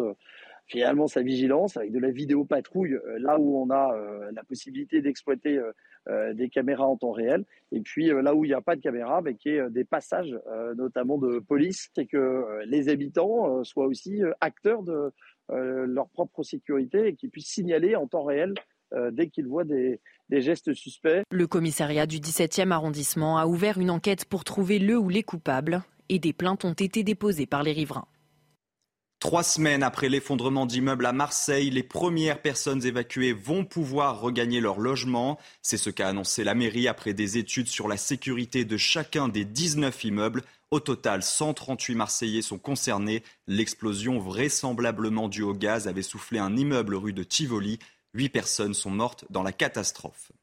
finalement 0.68 1.08
sa 1.08 1.24
vigilance 1.24 1.78
avec 1.78 1.92
de 1.92 1.98
la 1.98 2.12
vidéo 2.12 2.46
patrouille 2.46 3.00
là 3.18 3.40
où 3.40 3.60
on 3.60 3.72
a 3.72 3.96
la 4.32 4.44
possibilité 4.44 5.02
d'exploiter 5.02 5.58
euh, 5.58 5.72
des 6.34 6.50
caméras 6.50 6.86
en 6.86 6.98
temps 6.98 7.12
réel. 7.12 7.46
Et 7.72 7.82
puis 7.82 8.12
euh, 8.12 8.22
là 8.22 8.36
où 8.36 8.46
il 8.46 8.50
n'y 8.50 8.54
a 8.54 8.62
pas 8.62 8.76
de 8.76 8.82
caméra, 8.82 9.22
mais 9.22 9.36
qui 9.36 9.50
est 9.50 9.60
euh, 9.60 9.70
des 9.70 9.84
passages, 9.84 10.38
notamment 10.78 11.18
de 11.18 11.40
police, 11.40 11.90
c'est 11.96 12.06
que 12.06 12.64
les 12.66 12.90
habitants 12.90 13.64
soient 13.64 13.86
aussi 13.86 14.22
acteurs 14.42 14.84
de 14.84 15.12
leur 15.50 16.10
propre 16.10 16.44
sécurité 16.44 17.08
et 17.08 17.16
qu'ils 17.16 17.30
puissent 17.30 17.52
signaler 17.52 17.96
en 17.96 18.08
temps 18.08 18.24
réel 18.24 18.54
dès 19.12 19.28
qu'ils 19.28 19.48
voient 19.48 19.64
des, 19.64 20.00
des, 20.30 20.42
gestes 20.42 20.74
suspects. 20.74 21.24
Le 21.32 21.48
commissariat 21.48 22.06
du 22.06 22.18
17e 22.20 22.72
arrondissement 22.72 23.38
a 23.38 23.46
ouvert 23.46 23.78
une 23.80 23.90
enquête 23.90 24.26
pour 24.26 24.44
trouver 24.44 24.80
le 24.80 24.98
ou 24.98 25.10
les 25.10 25.24
coupables 25.24 25.82
et 26.10 26.20
des 26.20 26.34
plaintes 26.34 26.66
ont 26.66 26.74
été 26.74 27.04
déposées 27.04 27.48
par 27.48 27.64
les 27.64 27.74
riverains. 27.74 28.08
Trois 29.26 29.42
semaines 29.42 29.82
après 29.82 30.08
l'effondrement 30.08 30.68
d'immeubles 30.68 31.08
à 31.08 31.12
Marseille, 31.12 31.72
les 31.72 31.82
premières 31.82 32.44
personnes 32.44 32.86
évacuées 32.86 33.34
vont 33.34 33.66
pouvoir 33.66 34.22
regagner 34.22 34.62
leur 34.62 34.80
logement. 34.80 35.40
C'est 35.64 35.78
ce 35.78 35.90
qu'a 35.90 36.10
annoncé 36.10 36.44
la 36.44 36.54
mairie 36.54 36.88
après 36.88 37.16
des 37.16 37.40
études 37.40 37.66
sur 37.66 37.88
la 37.88 37.98
sécurité 37.98 38.66
de 38.66 38.78
chacun 38.78 39.28
des 39.28 39.44
19 39.44 40.04
immeubles. 40.04 40.44
Au 40.70 40.80
total, 40.80 41.24
138 41.24 41.96
Marseillais 41.96 42.44
sont 42.44 42.60
concernés. 42.60 43.24
L'explosion 43.48 44.20
vraisemblablement 44.20 45.28
due 45.28 45.42
au 45.42 45.56
gaz 45.56 45.88
avait 45.88 46.04
soufflé 46.04 46.38
un 46.38 46.56
immeuble 46.56 46.94
rue 46.94 47.12
de 47.12 47.24
Tivoli. 47.24 47.80
Huit 48.14 48.30
personnes 48.30 48.76
sont 48.76 48.92
mortes 48.92 49.26
dans 49.32 49.42
la 49.42 49.52
catastrophe. 49.52 50.34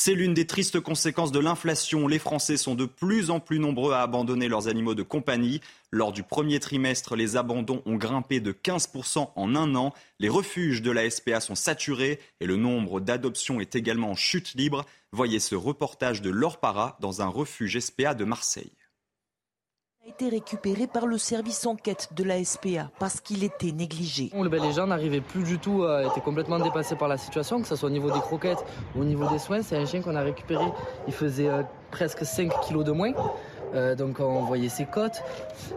C'est 0.00 0.14
l'une 0.14 0.32
des 0.32 0.46
tristes 0.46 0.78
conséquences 0.78 1.32
de 1.32 1.40
l'inflation. 1.40 2.06
Les 2.06 2.20
Français 2.20 2.56
sont 2.56 2.76
de 2.76 2.84
plus 2.84 3.30
en 3.30 3.40
plus 3.40 3.58
nombreux 3.58 3.94
à 3.94 4.02
abandonner 4.02 4.46
leurs 4.46 4.68
animaux 4.68 4.94
de 4.94 5.02
compagnie. 5.02 5.60
Lors 5.90 6.12
du 6.12 6.22
premier 6.22 6.60
trimestre, 6.60 7.16
les 7.16 7.36
abandons 7.36 7.82
ont 7.84 7.96
grimpé 7.96 8.38
de 8.38 8.52
15% 8.52 9.30
en 9.34 9.54
un 9.56 9.74
an. 9.74 9.92
Les 10.20 10.28
refuges 10.28 10.82
de 10.82 10.92
la 10.92 11.10
SPA 11.10 11.40
sont 11.40 11.56
saturés 11.56 12.20
et 12.38 12.46
le 12.46 12.54
nombre 12.54 13.00
d'adoptions 13.00 13.58
est 13.58 13.74
également 13.74 14.12
en 14.12 14.14
chute 14.14 14.54
libre. 14.54 14.86
Voyez 15.10 15.40
ce 15.40 15.56
reportage 15.56 16.22
de 16.22 16.30
Laure 16.30 16.60
Para 16.60 16.96
dans 17.00 17.20
un 17.20 17.26
refuge 17.26 17.80
SPA 17.80 18.14
de 18.14 18.24
Marseille 18.24 18.70
récupéré 20.26 20.86
par 20.86 21.06
le 21.06 21.18
service 21.18 21.66
enquête 21.66 22.08
de 22.16 22.24
la 22.24 22.42
SPA 22.42 22.90
parce 22.98 23.20
qu'il 23.20 23.44
était 23.44 23.70
négligé. 23.70 24.30
Les 24.34 24.72
gens 24.72 24.86
n'arrivaient 24.86 25.20
plus 25.20 25.44
du 25.44 25.58
tout, 25.58 25.84
euh, 25.84 26.08
étaient 26.08 26.20
complètement 26.20 26.58
dépassés 26.58 26.96
par 26.96 27.08
la 27.08 27.16
situation, 27.16 27.60
que 27.60 27.68
ce 27.68 27.76
soit 27.76 27.88
au 27.88 27.92
niveau 27.92 28.10
des 28.10 28.20
croquettes 28.20 28.64
ou 28.96 29.02
au 29.02 29.04
niveau 29.04 29.28
des 29.28 29.38
soins. 29.38 29.62
C'est 29.62 29.76
un 29.76 29.86
chien 29.86 30.02
qu'on 30.02 30.16
a 30.16 30.22
récupéré, 30.22 30.64
il 31.06 31.12
faisait 31.12 31.48
euh, 31.48 31.62
presque 31.90 32.24
5 32.24 32.52
kilos 32.62 32.84
de 32.84 32.92
moins. 32.92 33.12
Euh, 33.74 33.94
donc 33.94 34.20
on 34.20 34.42
voyait 34.44 34.68
ses 34.68 34.86
côtes. 34.86 35.22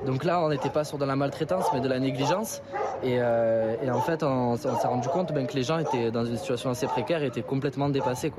Donc 0.05 0.24
là, 0.24 0.41
on 0.41 0.50
n'était 0.50 0.69
pas 0.69 0.83
sur 0.83 0.98
de 0.98 1.05
la 1.05 1.15
maltraitance, 1.15 1.65
mais 1.74 1.81
de 1.81 1.88
la 1.88 2.00
négligence. 2.00 2.62
Et, 3.03 3.17
euh, 3.19 3.75
en 3.91 4.01
fait, 4.01 4.24
on, 4.24 4.57
s'est 4.57 4.69
rendu 4.69 5.07
compte 5.10 5.33
ben, 5.33 5.48
que 5.48 5.55
les 5.55 5.63
gens 5.63 5.79
étaient 5.79 6.12
dans 6.12 6.25
une 6.25 6.38
situation 6.38 6.69
assez 6.69 6.88
précaire 6.88 7.24
étaient 7.24 7.41
complètement 7.41 7.89
dépassés. 7.89 8.31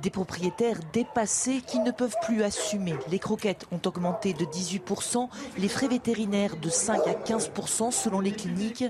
Des 0.00 0.10
propriétaires 0.10 0.78
dépassés 0.92 1.62
qui 1.66 1.80
ne 1.80 1.90
peuvent 1.90 2.16
plus 2.22 2.42
assumer. 2.42 2.94
Les 3.10 3.18
croquettes 3.18 3.66
ont 3.72 3.80
augmenté 3.86 4.32
de 4.32 4.44
18%, 4.44 5.28
les 5.58 5.68
frais 5.68 5.88
vétérinaires 5.88 6.56
de 6.56 6.68
5 6.68 7.06
à 7.06 7.12
15% 7.12 7.90
selon 7.90 8.20
les 8.20 8.32
cliniques. 8.32 8.84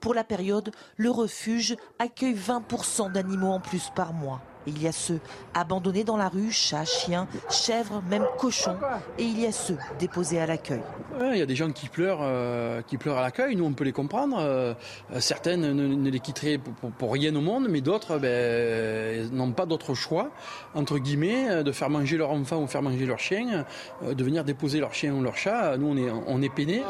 Pour 0.00 0.14
la 0.14 0.24
période, 0.24 0.70
le 0.96 1.10
refuge 1.10 1.76
accueille 1.98 2.34
20% 2.34 3.12
d'animaux 3.12 3.52
en 3.52 3.60
plus 3.60 3.90
par 3.94 4.12
mois. 4.12 4.40
Il 4.66 4.82
y 4.82 4.88
a 4.88 4.92
ceux 4.92 5.20
abandonnés 5.54 6.04
dans 6.04 6.16
la 6.16 6.28
rue, 6.28 6.50
chats, 6.50 6.84
chiens, 6.84 7.28
chèvres, 7.50 8.02
même 8.10 8.26
cochons. 8.38 8.76
Et 9.18 9.24
il 9.24 9.40
y 9.40 9.46
a 9.46 9.52
ceux 9.52 9.78
déposés 9.98 10.40
à 10.40 10.46
l'accueil. 10.46 10.82
il 11.20 11.38
y 11.38 11.42
a 11.42 11.46
des 11.46 11.56
gens 11.56 11.70
qui 11.70 11.88
pleurent, 11.88 12.20
euh, 12.22 12.82
qui 12.82 12.98
pleurent 12.98 13.18
à 13.18 13.22
l'accueil. 13.22 13.56
Nous, 13.56 13.64
on 13.64 13.72
peut 13.72 13.84
les 13.84 13.92
comprendre. 13.92 14.38
Euh, 14.40 14.74
certaines 15.18 15.72
ne, 15.72 16.10
les 16.10 16.20
quitteraient 16.20 16.58
pour, 16.98 17.12
rien 17.12 17.34
au 17.36 17.40
monde, 17.40 17.68
mais 17.68 17.80
d'autres 17.80 18.18
ben, 18.18 19.30
n'ont 19.32 19.52
pas 19.52 19.66
d'autre 19.66 19.94
choix, 19.94 20.30
entre 20.74 20.98
guillemets, 20.98 21.50
euh, 21.50 21.62
de 21.62 21.72
faire 21.72 21.90
manger 21.90 22.16
leur 22.16 22.30
enfant 22.30 22.58
ou 22.58 22.66
faire 22.66 22.82
manger 22.82 23.06
leur 23.06 23.18
chien, 23.18 23.64
de 24.02 24.24
venir 24.24 24.44
déposer 24.44 24.80
leur 24.80 24.94
chien 24.94 25.14
ou 25.14 25.22
leur 25.22 25.36
chat. 25.36 25.76
Nous, 25.76 25.86
on 25.86 25.96
est, 25.96 26.10
on 26.26 26.42
est 26.42 26.52
peinés. 26.52 26.82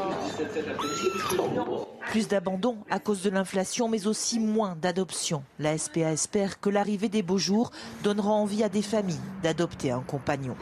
Plus 2.11 2.29
d'abandon 2.29 2.77
à 2.89 2.99
cause 2.99 3.21
de 3.21 3.29
l'inflation, 3.29 3.89
mais 3.89 4.07
aussi 4.07 4.39
moins 4.39 4.75
d'adoption. 4.75 5.43
La 5.59 5.77
SPA 5.77 6.13
espère 6.13 6.61
que 6.61 6.69
l'arrivée 6.69 7.09
des 7.09 7.21
beaux 7.21 7.37
jours 7.37 7.71
donnera 8.03 8.31
envie 8.31 8.63
à 8.63 8.69
des 8.69 8.81
familles 8.81 9.19
d'adopter 9.43 9.91
un 9.91 9.99
compagnon. 9.99 10.55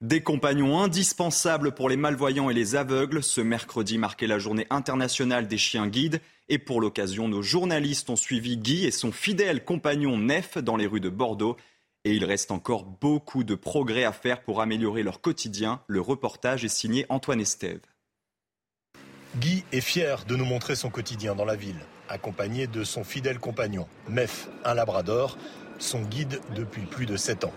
Des 0.00 0.20
compagnons 0.20 0.80
indispensables 0.80 1.72
pour 1.72 1.88
les 1.88 1.96
malvoyants 1.96 2.50
et 2.50 2.54
les 2.54 2.74
aveugles. 2.74 3.22
Ce 3.22 3.40
mercredi 3.40 3.96
marquait 3.96 4.26
la 4.26 4.38
journée 4.38 4.66
internationale 4.68 5.46
des 5.46 5.58
chiens 5.58 5.86
guides. 5.86 6.20
Et 6.48 6.58
pour 6.58 6.80
l'occasion, 6.80 7.28
nos 7.28 7.40
journalistes 7.40 8.10
ont 8.10 8.16
suivi 8.16 8.58
Guy 8.58 8.84
et 8.84 8.90
son 8.90 9.12
fidèle 9.12 9.64
compagnon 9.64 10.18
Nef 10.18 10.58
dans 10.58 10.76
les 10.76 10.86
rues 10.86 11.00
de 11.00 11.08
Bordeaux. 11.08 11.56
Et 12.04 12.12
il 12.12 12.24
reste 12.24 12.50
encore 12.50 12.84
beaucoup 12.84 13.44
de 13.44 13.54
progrès 13.54 14.04
à 14.04 14.12
faire 14.12 14.42
pour 14.42 14.60
améliorer 14.60 15.02
leur 15.04 15.20
quotidien. 15.22 15.80
Le 15.86 16.00
reportage 16.02 16.64
est 16.64 16.68
signé 16.68 17.06
Antoine 17.08 17.40
Estève. 17.40 17.80
Guy 19.38 19.64
est 19.72 19.80
fier 19.80 20.24
de 20.28 20.36
nous 20.36 20.44
montrer 20.44 20.76
son 20.76 20.90
quotidien 20.90 21.34
dans 21.34 21.44
la 21.44 21.56
ville, 21.56 21.80
accompagné 22.08 22.68
de 22.68 22.84
son 22.84 23.02
fidèle 23.02 23.40
compagnon, 23.40 23.88
Nef, 24.08 24.48
un 24.64 24.74
labrador, 24.74 25.36
son 25.80 26.02
guide 26.02 26.40
depuis 26.54 26.82
plus 26.82 27.04
de 27.04 27.16
7 27.16 27.42
ans. 27.42 27.52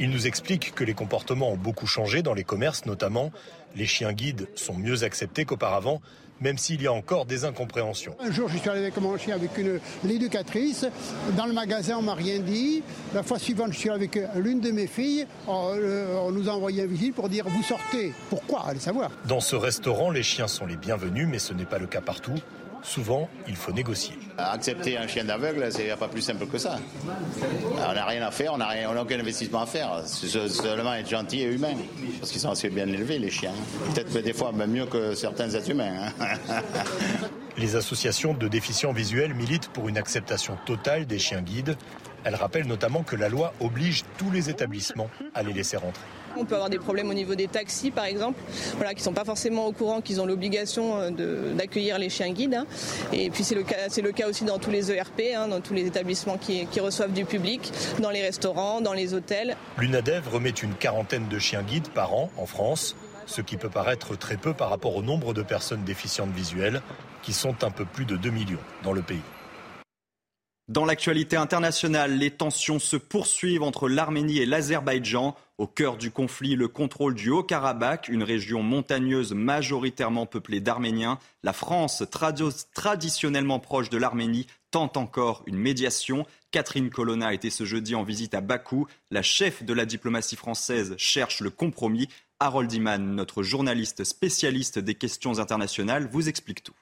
Il 0.00 0.10
nous 0.10 0.26
explique 0.26 0.74
que 0.74 0.82
les 0.82 0.94
comportements 0.94 1.52
ont 1.52 1.56
beaucoup 1.56 1.86
changé 1.86 2.22
dans 2.22 2.34
les 2.34 2.42
commerces 2.42 2.86
notamment. 2.86 3.30
Les 3.76 3.86
chiens 3.86 4.12
guides 4.12 4.48
sont 4.56 4.74
mieux 4.74 5.04
acceptés 5.04 5.44
qu'auparavant, 5.44 6.02
même 6.42 6.58
s'il 6.58 6.82
y 6.82 6.86
a 6.86 6.92
encore 6.92 7.24
des 7.24 7.44
incompréhensions. 7.44 8.14
Un 8.20 8.30
jour, 8.30 8.48
je 8.48 8.58
suis 8.58 8.68
allé 8.68 8.80
avec 8.80 8.96
mon 8.98 9.16
chien 9.16 9.36
avec 9.36 9.56
une 9.56 9.78
l'éducatrice. 10.04 10.86
Dans 11.36 11.46
le 11.46 11.52
magasin, 11.52 11.96
on 11.98 12.02
m'a 12.02 12.14
rien 12.14 12.40
dit. 12.40 12.82
La 13.14 13.22
fois 13.22 13.38
suivante, 13.38 13.72
je 13.72 13.78
suis 13.78 13.90
avec 13.90 14.18
l'une 14.36 14.60
de 14.60 14.70
mes 14.70 14.86
filles. 14.86 15.26
On, 15.46 15.72
euh, 15.74 16.18
on 16.22 16.32
nous 16.32 16.48
a 16.48 16.52
envoyé 16.52 16.82
un 16.82 16.86
vigile 16.86 17.12
pour 17.12 17.28
dire 17.28 17.46
vous 17.48 17.62
sortez. 17.62 18.12
Pourquoi? 18.28 18.64
Allez 18.66 18.80
savoir. 18.80 19.10
Dans 19.26 19.40
ce 19.40 19.56
restaurant, 19.56 20.10
les 20.10 20.22
chiens 20.22 20.48
sont 20.48 20.66
les 20.66 20.76
bienvenus, 20.76 21.28
mais 21.30 21.38
ce 21.38 21.54
n'est 21.54 21.64
pas 21.64 21.78
le 21.78 21.86
cas 21.86 22.00
partout. 22.00 22.34
Souvent, 22.82 23.28
il 23.46 23.54
faut 23.56 23.72
négocier. 23.72 24.14
Accepter 24.36 24.96
un 24.98 25.06
chien 25.06 25.24
d'aveugle, 25.24 25.68
c'est 25.70 25.96
pas 25.96 26.08
plus 26.08 26.20
simple 26.22 26.46
que 26.46 26.58
ça. 26.58 26.78
On 27.88 27.92
n'a 27.92 28.04
rien 28.04 28.26
à 28.26 28.30
faire, 28.30 28.54
on 28.54 28.58
n'a 28.58 29.02
aucun 29.02 29.20
investissement 29.20 29.62
à 29.62 29.66
faire. 29.66 30.02
C'est 30.04 30.48
seulement 30.48 30.94
être 30.94 31.08
gentil 31.08 31.42
et 31.42 31.52
humain. 31.52 31.74
Parce 32.18 32.32
qu'ils 32.32 32.40
sont 32.40 32.50
assez 32.50 32.70
bien 32.70 32.86
élevés, 32.88 33.18
les 33.18 33.30
chiens. 33.30 33.52
Peut-être 33.94 34.12
des 34.22 34.32
fois 34.32 34.52
même 34.52 34.72
mieux 34.72 34.86
que 34.86 35.14
certains 35.14 35.50
êtres 35.50 35.70
humains. 35.70 36.08
hein. 36.20 36.60
Les 37.58 37.76
associations 37.76 38.32
de 38.32 38.48
déficients 38.48 38.92
visuels 38.92 39.34
militent 39.34 39.68
pour 39.68 39.88
une 39.88 39.98
acceptation 39.98 40.56
totale 40.64 41.06
des 41.06 41.18
chiens 41.18 41.42
guides. 41.42 41.76
Elles 42.24 42.34
rappellent 42.34 42.66
notamment 42.66 43.02
que 43.02 43.14
la 43.14 43.28
loi 43.28 43.52
oblige 43.60 44.04
tous 44.16 44.30
les 44.30 44.48
établissements 44.48 45.10
à 45.34 45.42
les 45.42 45.52
laisser 45.52 45.76
rentrer. 45.76 46.02
On 46.36 46.44
peut 46.44 46.54
avoir 46.54 46.70
des 46.70 46.78
problèmes 46.78 47.10
au 47.10 47.14
niveau 47.14 47.34
des 47.34 47.46
taxis, 47.48 47.90
par 47.90 48.04
exemple, 48.06 48.40
voilà, 48.76 48.90
qui 48.94 49.00
ne 49.00 49.04
sont 49.04 49.12
pas 49.12 49.24
forcément 49.24 49.66
au 49.66 49.72
courant 49.72 50.00
qu'ils 50.00 50.20
ont 50.20 50.26
l'obligation 50.26 50.98
euh, 51.00 51.54
d'accueillir 51.54 51.98
les 51.98 52.08
chiens 52.08 52.30
guides. 52.30 52.54
hein. 52.54 52.66
Et 53.12 53.30
puis 53.30 53.44
c'est 53.44 53.54
le, 53.54 53.62
cas- 53.62 53.88
c'est 53.88 54.02
le 54.02 54.12
cas 54.12 54.28
aussi 54.28 54.44
dans 54.44 54.58
tous 54.58 54.70
les 54.70 54.90
ERP, 54.90 55.20
hein, 55.36 55.48
dans 55.48 55.60
tous 55.60 55.74
les 55.74 55.86
établissements 55.86 56.38
qui, 56.38 56.66
qui 56.66 56.80
reçoivent 56.80 57.12
du 57.12 57.24
public, 57.24 57.70
dans 58.00 58.10
les 58.10 58.22
restaurants, 58.22 58.80
dans 58.80 58.92
les 58.92 59.14
hôtels. 59.14 59.56
L'UNADEV 59.78 60.28
remet 60.28 60.50
une 60.50 60.74
quarantaine 60.74 61.28
de 61.28 61.38
chiens 61.38 61.62
guides 61.62 61.88
par 61.88 62.14
an 62.14 62.30
en 62.36 62.46
France, 62.46 62.96
ce 63.26 63.40
qui 63.40 63.56
peut 63.56 63.68
paraître 63.70 64.16
très 64.16 64.36
peu 64.36 64.52
par 64.54 64.70
rapport 64.70 64.96
au 64.96 65.02
nombre 65.02 65.34
de 65.34 65.42
personnes 65.42 65.84
déficientes 65.84 66.32
visuelles, 66.32 66.82
qui 67.22 67.32
sont 67.32 67.62
un 67.62 67.70
peu 67.70 67.84
plus 67.84 68.04
de 68.04 68.16
2 68.16 68.30
millions 68.30 68.58
dans 68.82 68.92
le 68.92 69.02
pays. 69.02 69.20
Dans 70.68 70.84
l'actualité 70.84 71.36
internationale, 71.36 72.16
les 72.16 72.30
tensions 72.30 72.78
se 72.78 72.96
poursuivent 72.96 73.64
entre 73.64 73.88
l'Arménie 73.88 74.38
et 74.38 74.46
l'Azerbaïdjan. 74.46 75.34
Au 75.58 75.66
cœur 75.66 75.96
du 75.96 76.12
conflit, 76.12 76.54
le 76.54 76.68
contrôle 76.68 77.14
du 77.14 77.30
Haut-Karabakh, 77.30 78.08
une 78.08 78.22
région 78.22 78.62
montagneuse 78.62 79.32
majoritairement 79.32 80.24
peuplée 80.24 80.60
d'Arméniens. 80.60 81.18
La 81.42 81.52
France, 81.52 82.04
traditionnellement 82.74 83.58
proche 83.58 83.90
de 83.90 83.98
l'Arménie, 83.98 84.46
tente 84.70 84.96
encore 84.96 85.42
une 85.46 85.58
médiation. 85.58 86.26
Catherine 86.52 86.90
Colonna 86.90 87.34
était 87.34 87.50
ce 87.50 87.64
jeudi 87.64 87.96
en 87.96 88.04
visite 88.04 88.34
à 88.34 88.40
Bakou. 88.40 88.86
La 89.10 89.22
chef 89.22 89.64
de 89.64 89.72
la 89.72 89.84
diplomatie 89.84 90.36
française 90.36 90.94
cherche 90.96 91.40
le 91.40 91.50
compromis. 91.50 92.08
Harold 92.38 92.72
Iman, 92.72 93.14
notre 93.14 93.42
journaliste 93.42 94.04
spécialiste 94.04 94.78
des 94.78 94.94
questions 94.94 95.40
internationales, 95.40 96.08
vous 96.10 96.28
explique 96.28 96.62
tout. 96.62 96.74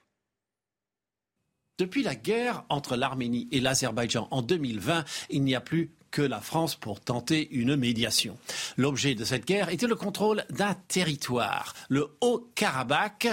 Depuis 1.81 2.03
la 2.03 2.15
guerre 2.15 2.63
entre 2.69 2.95
l'Arménie 2.95 3.49
et 3.53 3.59
l'Azerbaïdjan 3.59 4.29
en 4.31 4.43
2020, 4.43 5.03
il 5.31 5.43
n'y 5.43 5.55
a 5.55 5.63
plus 5.63 5.93
que 6.11 6.21
la 6.21 6.43
France 6.43 6.75
pour 6.75 7.01
tenter 7.01 7.49
une 7.53 7.75
médiation. 7.75 8.37
L'objet 8.77 9.15
de 9.15 9.25
cette 9.25 9.47
guerre 9.47 9.71
était 9.71 9.87
le 9.87 9.95
contrôle 9.95 10.45
d'un 10.51 10.75
territoire, 10.89 11.73
le 11.89 12.09
Haut-Karabakh, 12.21 13.29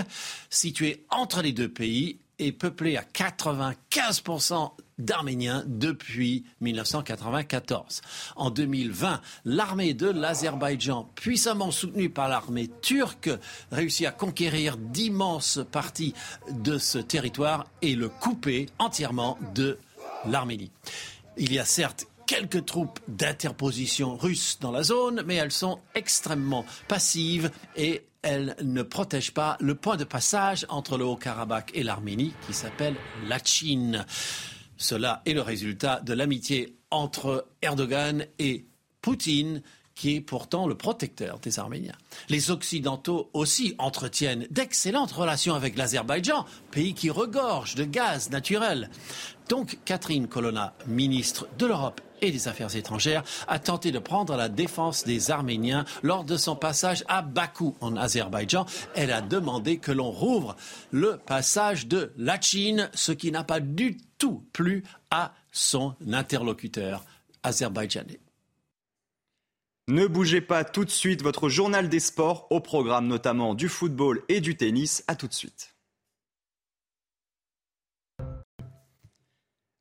situé 0.50 1.04
entre 1.10 1.42
les 1.42 1.52
deux 1.52 1.68
pays 1.68 2.20
et 2.40 2.52
peuplé 2.52 2.98
à 2.98 3.04
95% 3.04 4.72
d'Arméniens 4.98 5.64
depuis 5.68 6.46
1994. 6.62 8.02
En 8.36 8.50
2020, 8.50 9.22
l'armée 9.46 9.94
de 9.94 10.08
l'Azerbaïdjan, 10.08 11.10
puissamment 11.16 11.72
soutenue 11.72 12.10
par 12.10 12.30
l'armée 12.30 12.70
turque, 12.82 13.30
réussit 13.72 14.08
à 14.08 14.12
conquérir 14.12 14.78
d'immenses 14.78 15.60
parties 15.72 16.14
de 16.52 16.78
ce 16.78 16.98
territoire 16.98 17.66
et 17.82 17.96
le 17.96 18.10
couper 18.10 18.68
entièrement 18.80 19.38
de 19.54 19.78
l'Arménie. 20.26 20.72
Il 21.38 21.54
y 21.54 21.60
a 21.60 21.66
certes 21.66 22.08
quelques 22.26 22.66
troupes 22.66 23.00
d'interposition 23.08 24.18
russes 24.18 24.58
dans 24.60 24.72
la 24.72 24.84
zone, 24.84 25.24
mais 25.26 25.36
elles 25.36 25.52
sont 25.52 25.80
extrêmement 25.96 26.66
passives 26.88 27.52
et 27.76 28.04
elles 28.22 28.56
ne 28.64 28.82
protègent 28.82 29.34
pas 29.34 29.58
le 29.60 29.76
point 29.76 29.98
de 29.98 30.04
passage 30.04 30.66
entre 30.70 30.98
le 30.98 31.06
Haut-Karabakh 31.06 31.72
et 31.74 31.84
l'Arménie 31.84 32.34
qui 32.46 32.54
s'appelle 32.54 32.96
la 33.28 33.40
Chine. 33.44 34.06
Cela 34.78 35.22
est 35.26 35.34
le 35.34 35.42
résultat 35.42 36.00
de 36.02 36.14
l'amitié 36.14 36.78
entre 36.92 37.48
Erdogan 37.62 38.26
et 38.40 38.68
Poutine 39.02 39.62
qui 39.98 40.16
est 40.16 40.22
pourtant 40.22 40.68
le 40.68 40.76
protecteur 40.76 41.40
des 41.40 41.58
Arméniens. 41.58 41.98
Les 42.30 42.52
Occidentaux 42.52 43.32
aussi 43.34 43.74
entretiennent 43.80 44.46
d'excellentes 44.52 45.12
relations 45.12 45.56
avec 45.56 45.76
l'Azerbaïdjan, 45.76 46.46
pays 46.70 46.94
qui 46.94 47.10
regorge 47.10 47.74
de 47.74 47.84
gaz 47.84 48.30
naturel. 48.30 48.92
Donc 49.50 49.80
Catherine 49.86 50.28
Colonna, 50.28 50.76
ministre 50.86 51.48
de 51.58 51.66
l'Europe 51.66 52.00
et 52.22 52.32
des 52.32 52.48
Affaires 52.48 52.76
étrangères, 52.76 53.24
a 53.48 53.58
tenté 53.58 53.92
de 53.92 53.98
prendre 53.98 54.36
la 54.36 54.50
défense 54.50 55.04
des 55.04 55.32
Arméniens 55.32 55.84
lors 56.04 56.24
de 56.24 56.38
son 56.38 56.56
passage 56.56 57.04
à 57.08 57.24
Bakou 57.24 57.76
en 57.82 57.98
Azerbaïdjan. 57.98 58.68
Elle 58.94 59.12
a 59.12 59.22
demandé 59.22 59.80
que 59.80 59.92
l'on 59.92 60.12
rouvre 60.12 60.56
le 60.92 61.18
passage 61.18 61.88
de 61.88 62.14
la 62.18 62.40
Chine, 62.40 62.92
ce 62.94 63.12
qui 63.12 63.32
n'a 63.32 63.44
pas 63.44 63.60
du 63.60 63.98
tout 64.20 64.44
plu 64.54 64.84
à 65.10 65.34
son 65.52 65.96
interlocuteur 66.12 67.04
azerbaïdjanais. 67.42 68.20
Ne 69.90 70.06
bougez 70.06 70.42
pas 70.42 70.66
tout 70.66 70.84
de 70.84 70.90
suite 70.90 71.22
votre 71.22 71.48
journal 71.48 71.88
des 71.88 72.02
sports, 72.02 72.48
au 72.50 72.60
programme 72.60 73.08
notamment 73.08 73.56
du 73.56 73.70
football 73.70 74.22
et 74.28 74.42
du 74.42 74.58
tennis. 74.58 75.02
À 75.08 75.16
tout 75.16 75.30
de 75.30 75.34
suite. 75.34 75.76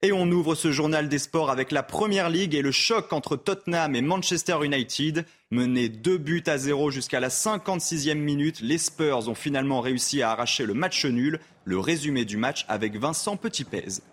Et 0.03 0.13
on 0.13 0.31
ouvre 0.31 0.55
ce 0.55 0.71
journal 0.71 1.09
des 1.09 1.19
sports 1.19 1.51
avec 1.51 1.73
la 1.73 1.83
Première 1.83 2.31
Ligue 2.31 2.55
et 2.55 2.63
le 2.63 2.71
choc 2.71 3.13
entre 3.13 3.35
Tottenham 3.35 3.97
et 3.97 4.03
Manchester 4.03 4.59
United. 4.63 5.27
Menés 5.51 5.89
2 5.89 6.19
buts 6.19 6.45
à 6.47 6.57
0 6.57 6.93
jusqu'à 6.93 7.19
la 7.19 7.29
56e 7.29 8.15
minute, 8.15 8.61
les 8.61 8.79
Spurs 8.79 9.29
ont 9.29 9.35
finalement 9.35 9.81
réussi 9.81 10.23
à 10.23 10.31
arracher 10.31 10.67
le 10.67 10.75
match 10.75 11.05
nul. 11.05 11.41
Le 11.65 11.81
résumé 11.81 12.25
du 12.25 12.37
match 12.37 12.65
avec 12.69 12.97
Vincent 12.97 13.37
Petitpèze. 13.37 14.05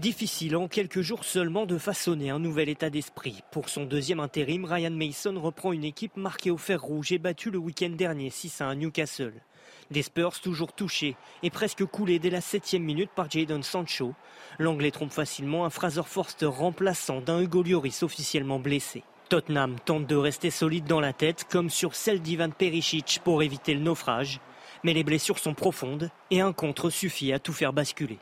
Difficile 0.00 0.56
en 0.56 0.66
quelques 0.66 1.02
jours 1.02 1.24
seulement 1.24 1.66
de 1.66 1.76
façonner 1.76 2.30
un 2.30 2.38
nouvel 2.38 2.70
état 2.70 2.88
d'esprit. 2.88 3.42
Pour 3.52 3.68
son 3.68 3.84
deuxième 3.84 4.18
intérim, 4.18 4.64
Ryan 4.64 4.92
Mason 4.92 5.38
reprend 5.38 5.74
une 5.74 5.84
équipe 5.84 6.16
marquée 6.16 6.50
au 6.50 6.56
fer 6.56 6.80
rouge 6.80 7.12
et 7.12 7.18
battue 7.18 7.50
le 7.50 7.58
week-end 7.58 7.90
dernier 7.90 8.30
6 8.30 8.62
à 8.62 8.74
Newcastle. 8.74 9.34
Des 9.90 10.00
Spurs 10.00 10.40
toujours 10.40 10.72
touchés 10.72 11.16
et 11.42 11.50
presque 11.50 11.84
coulés 11.84 12.18
dès 12.18 12.30
la 12.30 12.40
septième 12.40 12.82
minute 12.82 13.10
par 13.14 13.30
Jadon 13.30 13.60
Sancho. 13.60 14.14
L'Anglais 14.58 14.90
trompe 14.90 15.12
facilement 15.12 15.66
un 15.66 15.70
Fraser 15.70 16.06
Forster 16.06 16.46
remplaçant 16.46 17.20
d'un 17.20 17.42
Hugo 17.42 17.62
Lloris 17.62 18.02
officiellement 18.02 18.58
blessé. 18.58 19.02
Tottenham 19.28 19.76
tente 19.84 20.06
de 20.06 20.16
rester 20.16 20.48
solide 20.48 20.86
dans 20.86 21.00
la 21.00 21.12
tête 21.12 21.44
comme 21.50 21.68
sur 21.68 21.94
celle 21.94 22.22
d'Ivan 22.22 22.48
Perisic 22.48 23.20
pour 23.22 23.42
éviter 23.42 23.74
le 23.74 23.80
naufrage. 23.80 24.40
Mais 24.82 24.94
les 24.94 25.04
blessures 25.04 25.38
sont 25.38 25.52
profondes 25.52 26.10
et 26.30 26.40
un 26.40 26.54
contre 26.54 26.88
suffit 26.88 27.34
à 27.34 27.38
tout 27.38 27.52
faire 27.52 27.74
basculer. 27.74 28.18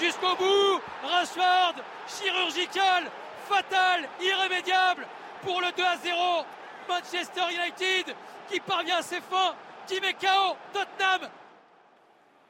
Jusqu'au 0.00 0.34
bout. 0.36 0.80
Rashford 1.02 1.74
chirurgical, 2.08 3.04
fatal, 3.48 4.08
irrémédiable 4.20 5.06
pour 5.42 5.60
le 5.60 5.68
2 5.76 5.82
à 5.82 5.96
0. 5.96 6.44
Manchester 6.88 7.42
United 7.50 8.14
qui 8.50 8.60
parvient 8.60 8.98
à 8.98 9.02
ses 9.02 9.20
fins, 9.20 9.54
qui 9.86 10.00
met 10.00 10.12
KO 10.12 10.56
Tottenham. 10.72 11.28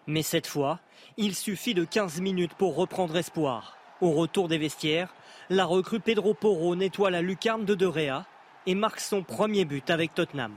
Mais 0.06 0.22
cette 0.22 0.46
fois, 0.46 0.78
il 1.16 1.34
suffit 1.34 1.74
de 1.74 1.84
15 1.84 2.20
minutes 2.20 2.54
pour 2.54 2.76
reprendre 2.76 3.16
espoir. 3.16 3.76
Au 4.00 4.12
retour 4.12 4.48
des 4.48 4.58
vestiaires, 4.58 5.14
la 5.48 5.64
recrue 5.64 6.00
Pedro 6.00 6.34
Porro 6.34 6.76
nettoie 6.76 7.10
la 7.10 7.22
lucarne 7.22 7.64
de 7.64 7.74
De 7.74 7.86
Rea 7.86 8.26
et 8.66 8.74
marque 8.74 9.00
son 9.00 9.22
premier 9.22 9.64
but 9.64 9.88
avec 9.90 10.14
Tottenham. 10.14 10.52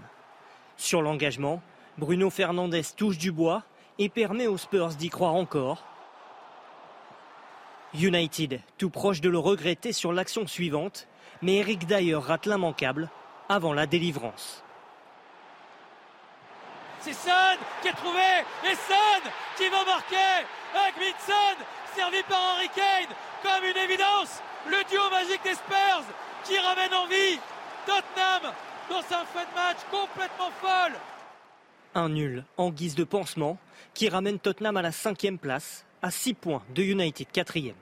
Sur 0.78 1.02
l'engagement, 1.02 1.62
Bruno 1.98 2.30
Fernandez 2.30 2.84
touche 2.95 3.17
du 3.17 3.32
bois 3.32 3.63
et 3.98 4.10
permet 4.10 4.48
aux 4.48 4.58
Spurs 4.58 4.89
d'y 4.89 5.10
croire 5.10 5.36
encore. 5.36 5.86
United, 7.93 8.62
tout 8.78 8.89
proche 8.89 9.21
de 9.21 9.30
le 9.30 9.39
regretter 9.39 9.93
sur 9.93 10.13
l'action 10.13 10.45
suivante, 10.47 11.08
mais 11.41 11.58
Eric 11.58 11.86
Dyer 11.88 12.15
rate 12.15 12.45
l'immanquable 12.45 13.10
avant 13.47 13.73
la 13.73 13.88
délivrance. 13.88 14.63
C'est 17.02 17.13
Son 17.13 17.58
qui 17.82 17.88
est 17.88 17.93
trouvé 17.93 18.43
et 18.65 18.75
Son 18.75 19.30
qui 19.58 19.69
va 19.69 19.84
marquer 19.86 20.45
avec 20.75 21.15
servi 21.95 22.23
par 22.23 22.39
Henry 22.56 22.69
Kane 22.75 23.15
comme 23.43 23.63
une 23.63 23.78
évidence. 23.78 24.41
Le 24.67 24.89
duo 24.89 25.10
magique 25.10 25.43
des 25.43 25.54
Spurs 25.54 26.04
qui 26.43 26.58
ramène 26.60 26.93
en 26.93 27.08
vie 27.08 27.39
Tottenham 27.86 28.54
dans 28.89 28.99
un 28.99 29.25
fin 29.25 29.43
de 29.43 29.56
match 29.56 29.78
complètement 29.91 30.52
folle. 30.62 30.93
Un 31.95 32.10
nul 32.10 32.43
en 32.58 32.69
guise 32.69 32.95
de 32.95 33.04
pansement 33.04 33.58
qui 33.93 34.10
ramène 34.10 34.39
Tottenham 34.39 34.78
à 34.78 34.82
la 34.82 34.91
cinquième 34.91 35.38
place, 35.38 35.86
à 36.02 36.12
6 36.12 36.34
points 36.34 36.64
de 36.74 36.84
United 36.84 37.28
quatrième. 37.32 37.76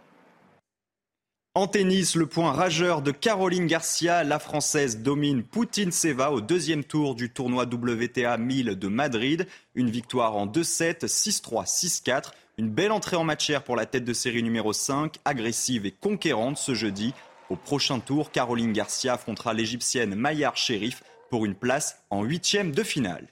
En 1.58 1.66
tennis, 1.66 2.16
le 2.16 2.28
point 2.28 2.52
rageur 2.52 3.02
de 3.02 3.10
Caroline 3.10 3.66
Garcia, 3.66 4.24
la 4.24 4.38
Française 4.38 5.00
domine 5.00 5.42
Poutine 5.42 5.92
Seva 5.92 6.32
au 6.32 6.40
deuxième 6.40 6.84
tour 6.84 7.16
du 7.16 7.32
tournoi 7.32 7.64
WTA 7.64 8.38
1000 8.38 8.78
de 8.78 8.88
Madrid. 8.88 9.48
Une 9.74 9.90
victoire 9.90 10.36
en 10.36 10.46
2-7, 10.46 11.08
6-3, 11.08 11.66
6-4. 11.66 12.32
Une 12.60 12.70
belle 12.70 12.92
entrée 12.92 13.16
en 13.16 13.24
matière 13.24 13.64
pour 13.64 13.76
la 13.76 13.88
tête 13.88 14.04
de 14.04 14.14
série 14.14 14.44
numéro 14.44 14.72
5, 14.72 15.16
agressive 15.26 15.88
et 15.88 15.92
conquérante 15.92 16.60
ce 16.60 16.76
jeudi. 16.76 17.16
Au 17.50 17.56
prochain 17.56 18.00
tour, 18.00 18.30
Caroline 18.30 18.72
Garcia 18.72 19.14
affrontera 19.14 19.56
l'Égyptienne 19.56 20.14
Mayar 20.14 20.58
Sherif 20.58 21.02
pour 21.32 21.44
une 21.44 21.56
place 21.56 22.04
en 22.12 22.22
huitième 22.22 22.72
de 22.72 22.84
finale. 22.84 23.28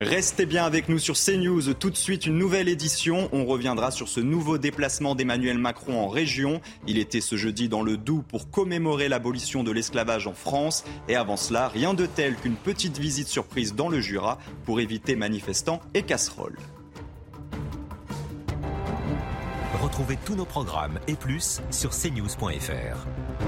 Restez 0.00 0.46
bien 0.46 0.64
avec 0.64 0.88
nous 0.88 1.00
sur 1.00 1.16
CNews. 1.16 1.74
Tout 1.74 1.90
de 1.90 1.96
suite, 1.96 2.24
une 2.24 2.38
nouvelle 2.38 2.68
édition. 2.68 3.28
On 3.32 3.44
reviendra 3.44 3.90
sur 3.90 4.06
ce 4.06 4.20
nouveau 4.20 4.56
déplacement 4.56 5.16
d'Emmanuel 5.16 5.58
Macron 5.58 5.98
en 5.98 6.06
région. 6.06 6.60
Il 6.86 6.98
était 6.98 7.20
ce 7.20 7.34
jeudi 7.34 7.68
dans 7.68 7.82
le 7.82 7.96
Doubs 7.96 8.22
pour 8.22 8.48
commémorer 8.48 9.08
l'abolition 9.08 9.64
de 9.64 9.72
l'esclavage 9.72 10.28
en 10.28 10.34
France. 10.34 10.84
Et 11.08 11.16
avant 11.16 11.36
cela, 11.36 11.66
rien 11.66 11.94
de 11.94 12.06
tel 12.06 12.36
qu'une 12.36 12.54
petite 12.54 12.96
visite 12.96 13.26
surprise 13.26 13.74
dans 13.74 13.88
le 13.88 14.00
Jura 14.00 14.38
pour 14.64 14.78
éviter 14.78 15.16
manifestants 15.16 15.80
et 15.94 16.02
casseroles. 16.02 16.58
Retrouvez 19.82 20.16
tous 20.24 20.36
nos 20.36 20.44
programmes 20.44 21.00
et 21.08 21.14
plus 21.14 21.60
sur 21.72 21.90
cnews.fr. 21.90 23.47